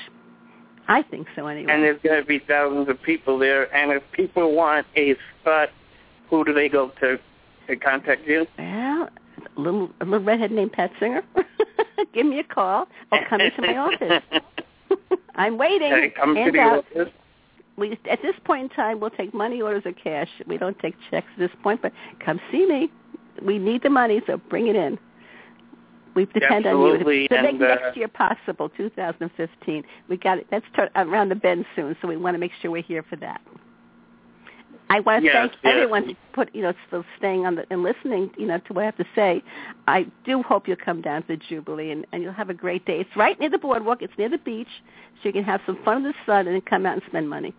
I 0.90 1.04
think 1.04 1.28
so 1.36 1.46
anyway. 1.46 1.72
And 1.72 1.84
there's 1.84 2.02
going 2.02 2.20
to 2.20 2.26
be 2.26 2.40
thousands 2.40 2.90
of 2.90 3.02
people 3.02 3.38
there. 3.38 3.74
And 3.76 3.92
if 3.92 4.04
people 4.12 4.54
want 4.56 4.88
a 4.98 5.16
spot, 5.40 5.70
who 6.30 6.44
do 6.44 6.52
they 6.52 6.68
go 6.68 6.92
to 7.00 7.20
to 7.68 7.76
contact 7.76 8.26
you? 8.28 8.48
Well, 8.58 9.10
a 9.56 9.62
little 9.62 9.92
a 10.02 10.06
little 10.06 10.26
redhead 10.26 10.52
named 10.52 10.74
Pat 10.74 10.92
Singer. 11.00 11.22
Give 12.14 12.26
me 12.26 12.40
a 12.40 12.44
call 12.44 12.88
or 13.12 13.20
come 13.30 13.40
into 13.40 13.62
my 13.62 13.78
office. 13.78 14.24
I'm 15.36 15.60
waiting. 15.60 15.92
Hey, 15.92 16.10
come 16.10 16.34
to 16.34 16.52
the 16.52 16.60
out. 16.60 16.86
office. 16.92 17.14
We 17.78 17.98
at 18.10 18.22
this 18.24 18.36
point 18.44 18.64
in 18.64 18.70
time 18.70 19.00
we'll 19.00 19.12
take 19.12 19.32
money 19.32 19.62
orders 19.62 19.84
or 19.86 19.94
cash. 19.94 20.30
We 20.48 20.58
don't 20.58 20.78
take 20.80 20.96
checks 21.12 21.28
at 21.34 21.40
this 21.40 21.52
point, 21.62 21.84
but 21.84 21.94
come 22.20 22.42
see 22.52 22.66
me. 22.66 22.92
We 23.44 23.60
need 23.60 23.84
the 23.84 23.92
money, 23.92 24.22
so 24.26 24.38
bring 24.38 24.68
it 24.68 24.76
in. 24.76 24.98
We 26.16 26.26
depend 26.26 26.66
on 26.66 26.82
you 26.82 26.98
to, 26.98 27.06
make 27.06 27.32
and, 27.32 27.62
uh, 27.62 27.76
next 27.76 27.98
year 27.98 28.08
possible, 28.08 28.70
2015. 28.70 29.84
We 30.08 30.18
got 30.18 30.40
it. 30.40 30.48
That's 30.50 30.66
tur- 30.76 30.90
around 30.96 31.30
the 31.30 31.36
bend 31.36 31.66
soon, 31.76 31.96
so 32.02 32.08
we 32.08 32.18
want 32.18 32.36
to 32.36 32.40
make 32.40 32.52
sure 32.62 32.72
we're 32.72 32.82
here 32.82 33.04
for 33.10 33.16
that. 33.18 33.42
I 34.92 35.02
want 35.02 35.22
to 35.22 35.26
yes, 35.26 35.36
thank 35.36 35.52
yes. 35.64 35.74
everyone 35.76 36.08
for 36.34 36.46
put 36.46 36.56
you 36.56 36.64
know 36.64 36.74
for 36.90 37.06
staying 37.18 37.46
on 37.46 37.56
the 37.56 37.66
and 37.70 37.84
listening 37.84 38.32
you 38.38 38.48
know 38.48 38.58
to 38.58 38.74
what 38.74 38.82
I 38.82 38.86
have 38.86 38.98
to 38.98 39.06
say. 39.16 39.44
I 39.88 40.08
do 40.26 40.42
hope 40.42 40.68
you'll 40.68 40.78
come 40.84 41.02
down 41.02 41.22
to 41.24 41.28
the 41.30 41.38
Jubilee 41.38 41.92
and, 41.92 42.08
and 42.12 42.24
you'll 42.24 42.34
have 42.34 42.50
a 42.50 42.56
great 42.56 42.86
day. 42.86 43.00
It's 43.00 43.16
right 43.16 43.40
near 43.40 43.52
the 43.52 43.60
boardwalk. 43.60 44.02
It's 44.02 44.14
near 44.18 44.30
the 44.30 44.40
beach, 44.40 44.68
so 45.22 45.30
you 45.30 45.34
can 45.34 45.44
have 45.44 45.62
some 45.68 45.78
fun 45.86 45.98
in 45.98 46.04
the 46.04 46.14
sun 46.26 46.48
and 46.48 46.56
then 46.56 46.62
come 46.62 46.88
out 46.88 46.94
and 46.94 47.04
spend 47.08 47.30
money. 47.30 47.54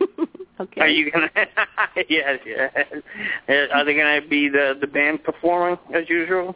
okay. 0.60 0.80
Are 0.80 0.88
you 0.88 1.10
gonna? 1.10 1.30
yes, 2.08 2.38
yes. 2.46 2.72
Are 3.72 3.84
they 3.84 3.96
gonna 3.96 4.20
be 4.28 4.48
the 4.48 4.78
the 4.80 4.86
band 4.86 5.24
performing 5.24 5.78
as 5.92 6.08
usual? 6.08 6.54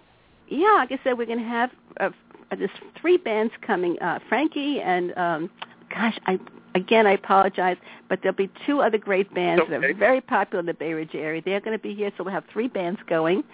Yeah, 0.51 0.73
like 0.75 0.93
I 0.93 0.99
said, 1.03 1.17
we're 1.17 1.27
gonna 1.27 1.43
have 1.49 1.71
uh, 2.01 2.11
there's 2.51 2.71
three 3.01 3.17
bands 3.17 3.53
coming. 3.67 3.99
Uh, 4.01 4.19
Frankie 4.29 4.81
and 4.81 5.17
um, 5.17 5.51
gosh, 5.95 6.19
I 6.27 6.39
again, 6.75 7.07
I 7.07 7.13
apologize, 7.13 7.77
but 8.09 8.21
there'll 8.23 8.37
be 8.37 8.51
two 8.67 8.81
other 8.81 8.99
great 8.99 9.33
bands 9.35 9.63
okay. 9.63 9.71
that 9.71 9.85
are 9.85 9.95
very 9.95 10.21
popular 10.21 10.61
in 10.61 10.67
the 10.67 10.75
Bay 10.75 10.93
Ridge 10.93 11.15
area. 11.15 11.43
They're 11.45 11.61
going 11.61 11.77
to 11.77 11.83
be 11.83 11.95
here, 11.95 12.13
so 12.17 12.25
we'll 12.25 12.35
have 12.35 12.45
three 12.53 12.69
bands 12.69 13.01
going. 13.09 13.45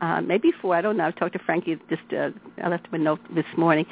Uh, 0.00 0.20
maybe 0.20 0.52
four. 0.60 0.76
I 0.76 0.82
don't 0.82 0.96
know. 0.96 1.06
I 1.06 1.10
talked 1.10 1.32
to 1.34 1.38
Frankie. 1.38 1.78
Just 1.88 2.02
uh, 2.12 2.30
I 2.62 2.68
left 2.68 2.86
him 2.86 2.94
a 2.94 2.98
note 2.98 3.20
this 3.34 3.46
morning. 3.56 3.86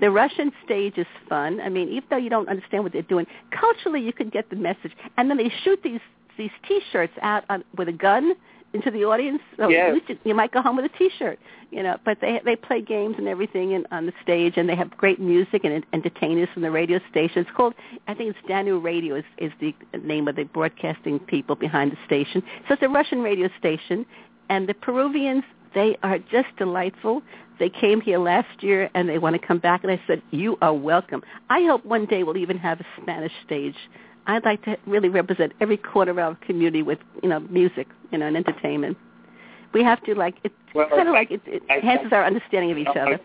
The 0.00 0.10
Russian 0.10 0.52
stage 0.64 0.98
is 0.98 1.06
fun. 1.28 1.60
I 1.60 1.68
mean, 1.68 1.88
even 1.88 2.04
though 2.10 2.16
you 2.16 2.28
don't 2.28 2.48
understand 2.48 2.82
what 2.82 2.92
they're 2.92 3.02
doing, 3.02 3.26
culturally 3.50 4.02
you 4.02 4.12
can 4.12 4.28
get 4.28 4.50
the 4.50 4.56
message. 4.56 4.92
And 5.16 5.30
then 5.30 5.36
they 5.36 5.52
shoot 5.62 5.80
these 5.82 6.00
these 6.36 6.50
T-shirts 6.66 7.12
out 7.22 7.44
on, 7.48 7.62
with 7.76 7.88
a 7.88 7.92
gun 7.92 8.34
into 8.74 8.90
the 8.90 9.04
audience. 9.04 9.40
So 9.56 9.68
yes. 9.68 9.96
you, 10.08 10.18
you 10.24 10.34
might 10.34 10.52
go 10.52 10.60
home 10.60 10.76
with 10.76 10.84
a 10.84 10.98
T-shirt, 10.98 11.38
you 11.70 11.82
know. 11.82 11.96
But 12.04 12.18
they 12.20 12.40
they 12.44 12.56
play 12.56 12.82
games 12.82 13.14
and 13.18 13.28
everything 13.28 13.72
in, 13.72 13.86
on 13.90 14.06
the 14.06 14.12
stage, 14.22 14.54
and 14.56 14.68
they 14.68 14.74
have 14.76 14.90
great 14.96 15.20
music 15.20 15.64
and 15.64 15.84
entertainers 15.92 16.48
from 16.52 16.62
the 16.62 16.70
radio 16.70 17.00
station. 17.10 17.38
It's 17.38 17.50
called, 17.56 17.74
I 18.08 18.14
think 18.14 18.30
it's 18.30 18.48
Danu 18.48 18.78
Radio 18.80 19.14
is 19.14 19.24
is 19.38 19.52
the 19.60 19.74
name 20.02 20.28
of 20.28 20.36
the 20.36 20.44
broadcasting 20.44 21.18
people 21.20 21.54
behind 21.54 21.92
the 21.92 21.98
station. 22.04 22.42
So 22.68 22.74
it's 22.74 22.82
a 22.82 22.88
Russian 22.88 23.22
radio 23.22 23.48
station, 23.58 24.04
and 24.50 24.68
the 24.68 24.74
Peruvians 24.74 25.44
they 25.74 25.96
are 26.02 26.18
just 26.18 26.48
delightful. 26.56 27.22
They 27.58 27.68
came 27.68 28.00
here 28.00 28.18
last 28.18 28.62
year 28.62 28.90
and 28.94 29.08
they 29.08 29.18
want 29.18 29.40
to 29.40 29.44
come 29.44 29.58
back, 29.58 29.82
and 29.84 29.92
I 29.92 30.00
said, 30.06 30.22
"You 30.30 30.56
are 30.60 30.74
welcome." 30.74 31.22
I 31.50 31.62
hope 31.64 31.84
one 31.84 32.06
day 32.06 32.22
we'll 32.22 32.36
even 32.36 32.58
have 32.58 32.80
a 32.80 32.86
Spanish 33.00 33.32
stage. 33.44 33.76
I'd 34.26 34.44
like 34.44 34.64
to 34.64 34.76
really 34.86 35.08
represent 35.08 35.52
every 35.60 35.76
corner 35.76 36.10
of 36.12 36.18
our 36.18 36.34
community 36.36 36.82
with, 36.82 36.98
you 37.22 37.28
know, 37.28 37.40
music, 37.40 37.88
you 38.10 38.18
know, 38.18 38.26
and 38.26 38.36
entertainment. 38.36 38.96
We 39.72 39.82
have 39.82 40.02
to 40.04 40.14
like 40.14 40.36
it's 40.44 40.54
well, 40.74 40.88
kind 40.88 41.08
of 41.08 41.14
like 41.14 41.30
it, 41.30 41.42
it 41.46 41.62
I, 41.68 41.76
enhances 41.76 42.12
I, 42.12 42.16
our 42.16 42.24
understanding 42.24 42.70
of 42.70 42.78
each 42.78 42.86
I 42.88 43.00
other. 43.00 43.20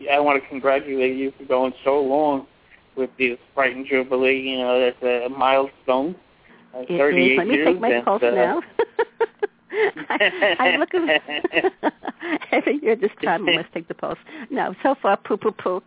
Yeah, 0.00 0.16
I 0.16 0.20
want 0.20 0.42
to 0.42 0.48
congratulate 0.48 1.16
you 1.16 1.32
for 1.38 1.44
going 1.44 1.72
so 1.84 2.00
long 2.00 2.46
with 2.96 3.10
the 3.18 3.38
Brighton 3.54 3.86
Jubilee. 3.88 4.40
You 4.40 4.58
know, 4.58 4.80
that's 4.80 5.02
a 5.02 5.28
milestone. 5.28 6.16
Uh, 6.74 6.80
It 6.88 6.98
38 6.98 7.32
is. 7.32 7.38
Let 7.38 7.46
me 7.46 7.54
years, 7.54 7.66
take 7.66 7.80
my 7.80 7.88
and, 7.90 8.04
pulse 8.04 8.22
uh, 8.22 8.30
now. 8.30 8.62
I, 10.10 10.56
I 10.58 10.76
look 10.76 10.92
at 10.94 11.82
every 12.52 12.80
year 12.82 12.96
this 12.96 13.12
time 13.22 13.48
I 13.48 13.56
must 13.56 13.72
take 13.72 13.88
the 13.88 13.94
pulse. 13.94 14.18
No, 14.50 14.74
so 14.82 14.96
far 15.00 15.16
poo 15.16 15.36
poo 15.36 15.52
poo. 15.52 15.82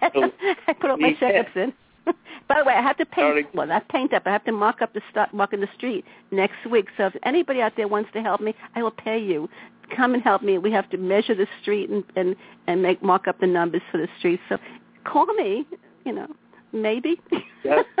I 0.00 0.72
put 0.80 0.90
all 0.90 0.96
my 0.96 1.14
checkups 1.14 1.56
in. 1.56 1.72
By 2.48 2.58
the 2.58 2.64
way, 2.64 2.74
I 2.74 2.82
have 2.82 2.96
to 2.98 3.06
Sorry. 3.14 3.42
paint. 3.44 3.54
Well, 3.54 3.66
not 3.66 3.88
paint 3.88 4.12
up. 4.14 4.22
I 4.26 4.30
have 4.30 4.44
to 4.44 4.52
mark 4.52 4.80
up 4.82 4.92
the 4.94 5.02
st- 5.10 5.32
mark 5.34 5.52
in 5.52 5.60
the 5.60 5.68
street 5.76 6.04
next 6.30 6.64
week. 6.70 6.86
So 6.96 7.06
if 7.06 7.16
anybody 7.24 7.60
out 7.60 7.72
there 7.76 7.88
wants 7.88 8.10
to 8.14 8.22
help 8.22 8.40
me, 8.40 8.54
I 8.74 8.82
will 8.82 8.90
pay 8.90 9.18
you. 9.18 9.48
Come 9.94 10.14
and 10.14 10.22
help 10.22 10.42
me. 10.42 10.58
We 10.58 10.70
have 10.72 10.88
to 10.90 10.96
measure 10.98 11.34
the 11.34 11.46
street 11.62 11.88
and 11.90 12.04
and 12.16 12.36
and 12.66 12.82
make 12.82 13.02
mark 13.02 13.26
up 13.28 13.40
the 13.40 13.46
numbers 13.46 13.82
for 13.90 13.98
the 13.98 14.08
street. 14.18 14.40
So 14.48 14.58
call 15.04 15.26
me. 15.34 15.66
You 16.04 16.12
know, 16.12 16.26
maybe. 16.72 17.20
Yes. 17.64 17.84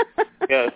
Yes. 0.48 0.72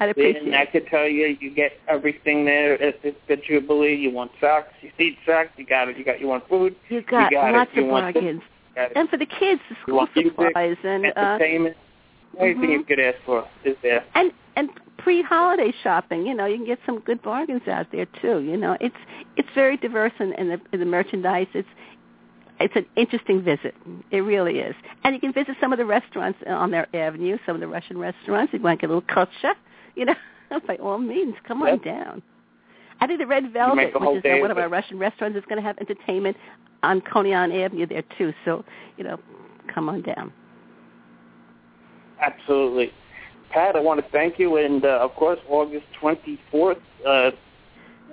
I'd 0.00 0.10
appreciate 0.10 0.42
And 0.42 0.54
I 0.56 0.66
could 0.66 0.86
tell 0.88 1.06
you, 1.06 1.36
you 1.40 1.50
get 1.54 1.72
everything 1.88 2.44
there 2.44 2.74
at 2.82 3.00
the, 3.02 3.14
the 3.28 3.36
Jubilee. 3.36 3.94
You 3.94 4.10
want 4.10 4.32
socks, 4.40 4.72
you 4.82 4.90
need 4.98 5.16
socks, 5.24 5.50
you 5.56 5.64
got 5.64 5.88
it. 5.88 5.96
You 5.96 6.04
got 6.04 6.20
you 6.20 6.26
want 6.26 6.46
food, 6.48 6.74
You 6.88 7.00
got, 7.02 7.30
got 7.30 7.52
lots 7.52 7.70
You 7.74 7.84
of 7.84 7.88
want 7.90 8.14
bargains. 8.14 8.42
you 8.70 8.74
got 8.74 8.90
it. 8.90 8.96
And 8.96 9.08
for 9.08 9.16
the 9.16 9.26
kids, 9.26 9.60
the 9.70 9.76
school 9.82 9.96
want 9.98 10.10
music, 10.16 10.32
supplies 10.32 10.76
and 10.82 11.06
uh, 11.16 11.38
anything 12.40 12.70
mhm. 12.70 12.72
you 12.72 12.84
could 12.84 13.00
ask 13.00 13.18
for 13.24 13.46
is 13.64 13.76
there. 13.82 14.04
and 14.14 14.32
and 14.56 14.70
pre-holiday 14.98 15.72
shopping. 15.82 16.26
You 16.26 16.34
know, 16.34 16.46
you 16.46 16.56
can 16.56 16.66
get 16.66 16.78
some 16.86 17.00
good 17.00 17.22
bargains 17.22 17.66
out 17.68 17.86
there 17.92 18.06
too. 18.22 18.40
You 18.40 18.56
know, 18.56 18.76
it's 18.80 18.96
it's 19.36 19.48
very 19.54 19.76
diverse 19.76 20.12
in, 20.20 20.32
in 20.34 20.48
the 20.48 20.60
in 20.72 20.80
the 20.80 20.86
merchandise. 20.86 21.48
It's 21.54 21.68
it's 22.60 22.76
an 22.76 22.86
interesting 22.96 23.42
visit. 23.42 23.74
It 24.10 24.20
really 24.20 24.60
is. 24.60 24.74
And 25.02 25.14
you 25.14 25.20
can 25.20 25.32
visit 25.32 25.56
some 25.60 25.72
of 25.72 25.78
the 25.78 25.84
restaurants 25.84 26.38
on 26.46 26.70
their 26.70 26.86
avenue, 26.94 27.36
some 27.44 27.56
of 27.56 27.60
the 27.60 27.66
Russian 27.66 27.98
restaurants. 27.98 28.52
If 28.54 28.60
you 28.60 28.64
want 28.64 28.80
to 28.80 28.86
get 28.86 28.90
a 28.90 28.94
little 28.94 29.14
culture, 29.14 29.54
you 29.96 30.04
know, 30.04 30.14
by 30.66 30.76
all 30.76 30.98
means, 30.98 31.34
come 31.46 31.62
on 31.62 31.68
Yep. 31.68 31.84
down. 31.84 32.22
I 33.00 33.06
think 33.08 33.18
the 33.18 33.26
Red 33.26 33.52
Velvet, 33.52 33.92
which 33.92 34.10
is 34.10 34.18
uh, 34.18 34.20
day 34.20 34.40
one 34.40 34.50
of 34.52 34.56
of 34.56 34.62
our. 34.62 34.68
Russian 34.68 34.98
restaurants, 34.98 35.36
is 35.36 35.44
going 35.48 35.60
to 35.60 35.66
have 35.66 35.76
entertainment 35.78 36.36
on 36.84 37.00
Coney 37.00 37.34
Island 37.34 37.52
Avenue 37.60 37.86
there 37.86 38.04
too. 38.16 38.32
So, 38.44 38.64
you 38.96 39.04
know, 39.04 39.18
come 39.72 39.88
on 39.88 40.02
down. 40.02 40.32
Absolutely. 42.20 42.92
Pat, 43.50 43.76
I 43.76 43.80
want 43.80 44.04
to 44.04 44.10
thank 44.10 44.38
you, 44.38 44.56
and 44.56 44.84
uh, 44.84 44.98
of 45.00 45.14
course, 45.14 45.38
August 45.48 45.86
24th 46.02 46.80
uh, 47.06 47.30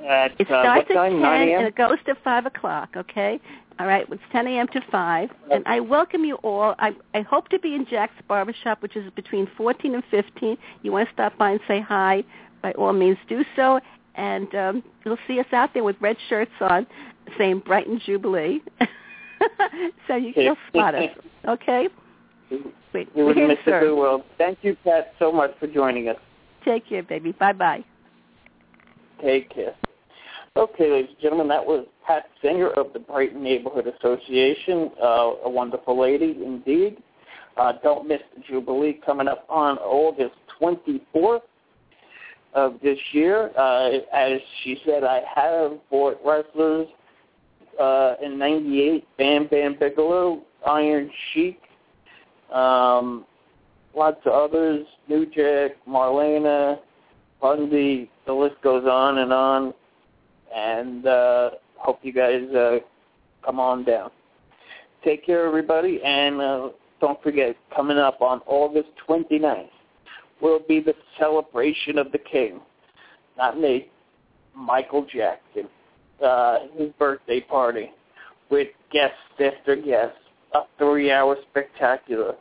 at 0.07 0.39
It 0.39 0.51
uh, 0.51 0.63
what 0.75 0.87
time? 0.87 1.13
at 1.13 1.15
10 1.15 1.21
9 1.21 1.41
and 1.41 1.49
a.m. 1.49 1.65
it 1.65 1.75
goes 1.75 1.97
to 2.05 2.15
5 2.23 2.45
o'clock, 2.45 2.89
okay? 2.95 3.39
All 3.79 3.87
right, 3.87 4.05
it's 4.11 4.21
10 4.31 4.47
a.m. 4.47 4.67
to 4.69 4.81
5. 4.91 5.29
And 5.51 5.63
I 5.65 5.79
welcome 5.79 6.23
you 6.23 6.35
all. 6.37 6.75
I, 6.77 6.91
I 7.15 7.21
hope 7.21 7.49
to 7.49 7.59
be 7.59 7.73
in 7.73 7.85
Jack's 7.89 8.13
Barbershop, 8.27 8.81
which 8.81 8.95
is 8.95 9.11
between 9.15 9.47
14 9.57 9.95
and 9.95 10.03
15. 10.11 10.57
You 10.83 10.91
want 10.91 11.07
to 11.07 11.13
stop 11.13 11.37
by 11.37 11.51
and 11.51 11.59
say 11.67 11.81
hi, 11.81 12.23
by 12.61 12.73
all 12.73 12.93
means 12.93 13.17
do 13.27 13.43
so. 13.55 13.79
And 14.15 14.53
um, 14.53 14.83
you'll 15.03 15.17
see 15.27 15.39
us 15.39 15.47
out 15.51 15.73
there 15.73 15.83
with 15.83 15.95
red 15.99 16.17
shirts 16.29 16.51
on 16.59 16.85
saying 17.37 17.63
Brighton 17.65 17.99
Jubilee. 18.05 18.61
so 20.07 20.15
you, 20.15 20.33
you'll 20.35 20.57
spot 20.67 20.93
us, 20.93 21.09
okay? 21.47 21.87
Wait, 22.93 23.07
You 23.15 23.23
we're 23.23 23.25
would 23.25 23.37
here 23.37 23.47
to 23.47 23.53
miss 23.55 23.65
the 23.65 23.71
serve. 23.71 23.83
good 23.83 23.95
world. 23.97 24.23
Thank 24.37 24.59
you, 24.61 24.75
Pat, 24.83 25.13
so 25.19 25.31
much 25.31 25.51
for 25.59 25.67
joining 25.67 26.09
us. 26.09 26.17
Take 26.65 26.87
care, 26.89 27.03
baby. 27.03 27.31
Bye-bye. 27.33 27.83
Take 29.21 29.49
care. 29.53 29.75
Okay, 30.57 30.91
ladies 30.91 31.11
and 31.11 31.19
gentlemen, 31.21 31.47
that 31.47 31.65
was 31.65 31.85
Pat 32.05 32.25
Singer 32.41 32.69
of 32.71 32.91
the 32.91 32.99
Brighton 32.99 33.41
Neighborhood 33.41 33.87
Association, 33.87 34.91
uh, 35.01 35.31
a 35.45 35.49
wonderful 35.49 35.99
lady 35.99 36.37
indeed. 36.43 36.97
Uh, 37.55 37.73
don't 37.83 38.07
miss 38.07 38.19
the 38.35 38.43
Jubilee 38.43 38.99
coming 39.05 39.27
up 39.27 39.45
on 39.49 39.77
August 39.77 40.35
24th 40.61 41.41
of 42.53 42.75
this 42.83 42.97
year. 43.13 43.51
Uh, 43.57 43.91
as 44.13 44.39
she 44.63 44.77
said, 44.85 45.03
I 45.03 45.21
have 45.35 45.73
bought 45.89 46.17
wrestlers 46.25 46.87
uh, 47.79 48.15
in 48.21 48.37
98, 48.37 49.07
Bam 49.17 49.47
Bam 49.47 49.77
Bigelow, 49.79 50.41
Iron 50.67 51.09
Sheik, 51.33 51.61
um, 52.51 53.25
lots 53.95 54.19
of 54.25 54.33
others, 54.33 54.85
New 55.07 55.25
Jack, 55.25 55.71
Marlena, 55.87 56.79
Bundy, 57.41 58.09
the 58.25 58.33
list 58.33 58.55
goes 58.63 58.85
on 58.85 59.19
and 59.19 59.33
on. 59.33 59.73
And 60.55 61.05
uh, 61.05 61.51
hope 61.77 61.99
you 62.03 62.13
guys 62.13 62.43
uh, 62.55 62.79
come 63.43 63.59
on 63.59 63.83
down. 63.83 64.11
Take 65.03 65.25
care, 65.25 65.47
everybody, 65.47 65.99
and 66.03 66.39
uh, 66.39 66.69
don't 66.99 67.21
forget, 67.23 67.55
coming 67.75 67.97
up 67.97 68.21
on 68.21 68.41
August 68.45 68.89
29th 69.07 69.69
will 70.41 70.59
be 70.67 70.79
the 70.79 70.93
celebration 71.17 71.97
of 71.97 72.11
the 72.11 72.19
King. 72.19 72.59
Not 73.37 73.59
me, 73.59 73.87
Michael 74.55 75.05
Jackson. 75.11 75.67
Uh, 76.23 76.59
his 76.77 76.89
birthday 76.99 77.41
party 77.41 77.89
with 78.51 78.67
guests 78.91 79.15
after 79.39 79.75
guests, 79.75 80.17
a 80.53 80.61
three-hour 80.77 81.37
spectacular 81.49 82.35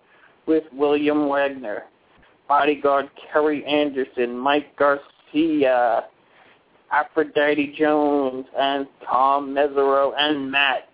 with 0.46 0.64
William 0.72 1.28
Wagner, 1.28 1.84
bodyguard 2.48 3.08
Kerry 3.32 3.64
Anderson, 3.64 4.36
Mike 4.36 4.76
Garcia, 4.76 6.04
Aphrodite 6.90 7.74
Jones, 7.78 8.46
and 8.58 8.86
Tom 9.06 9.54
Mesereau, 9.54 10.12
and 10.18 10.50
Matt 10.50 10.88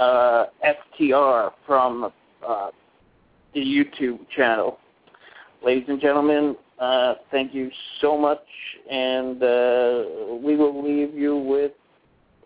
uh, 0.00 0.46
FTR 0.64 1.52
from 1.66 2.10
uh, 2.46 2.70
the 3.54 3.60
YouTube 3.60 4.18
channel. 4.34 4.78
Ladies 5.64 5.84
and 5.88 6.00
gentlemen, 6.00 6.56
uh, 6.78 7.14
thank 7.30 7.54
you 7.54 7.70
so 8.00 8.16
much, 8.18 8.42
and 8.90 9.42
uh, 9.42 10.04
we 10.42 10.56
will 10.56 10.82
leave 10.82 11.14
you 11.14 11.36
with. 11.36 11.72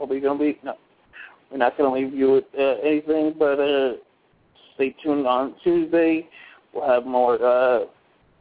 Are 0.01 0.07
we 0.07 0.21
going 0.21 0.39
to 0.39 0.45
be? 0.45 0.59
No, 0.63 0.75
we're 1.51 1.59
not 1.59 1.77
going 1.77 1.91
to 1.91 2.01
leave 2.01 2.15
you 2.15 2.33
with 2.33 2.45
uh, 2.59 2.81
anything, 2.83 3.35
but 3.39 3.61
uh, 3.61 3.95
stay 4.75 4.95
tuned 5.03 5.27
on 5.27 5.55
Tuesday. 5.63 6.29
We'll 6.73 6.89
have 6.89 7.07
more. 7.07 7.35
Uh, 7.35 7.87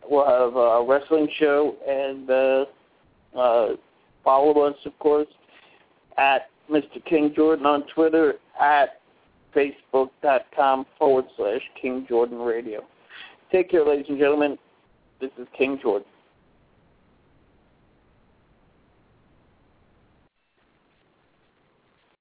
we'll 0.10 0.26
have 0.26 0.56
a 0.56 0.86
wrestling 0.88 1.30
show, 1.38 1.76
and 1.88 2.30
uh, 2.30 2.66
uh, 3.40 3.76
follow 4.24 4.62
us, 4.62 4.76
of 4.86 4.98
course, 5.00 5.28
at 6.18 6.50
Mr. 6.70 7.04
King 7.06 7.34
Jordan 7.36 7.66
on 7.66 7.86
Twitter, 7.94 8.36
at 8.60 9.02
facebook.com 9.56 10.86
forward 10.98 11.26
slash 11.38 11.62
King 11.82 12.06
Jordan 12.10 12.40
Radio. 12.40 12.84
Take 13.52 13.72
care, 13.72 13.86
ladies 13.86 14.08
and 14.10 14.18
gentlemen. 14.18 14.58
This 15.22 15.32
is 15.38 15.48
King 15.58 15.80
Jordan. 15.82 16.08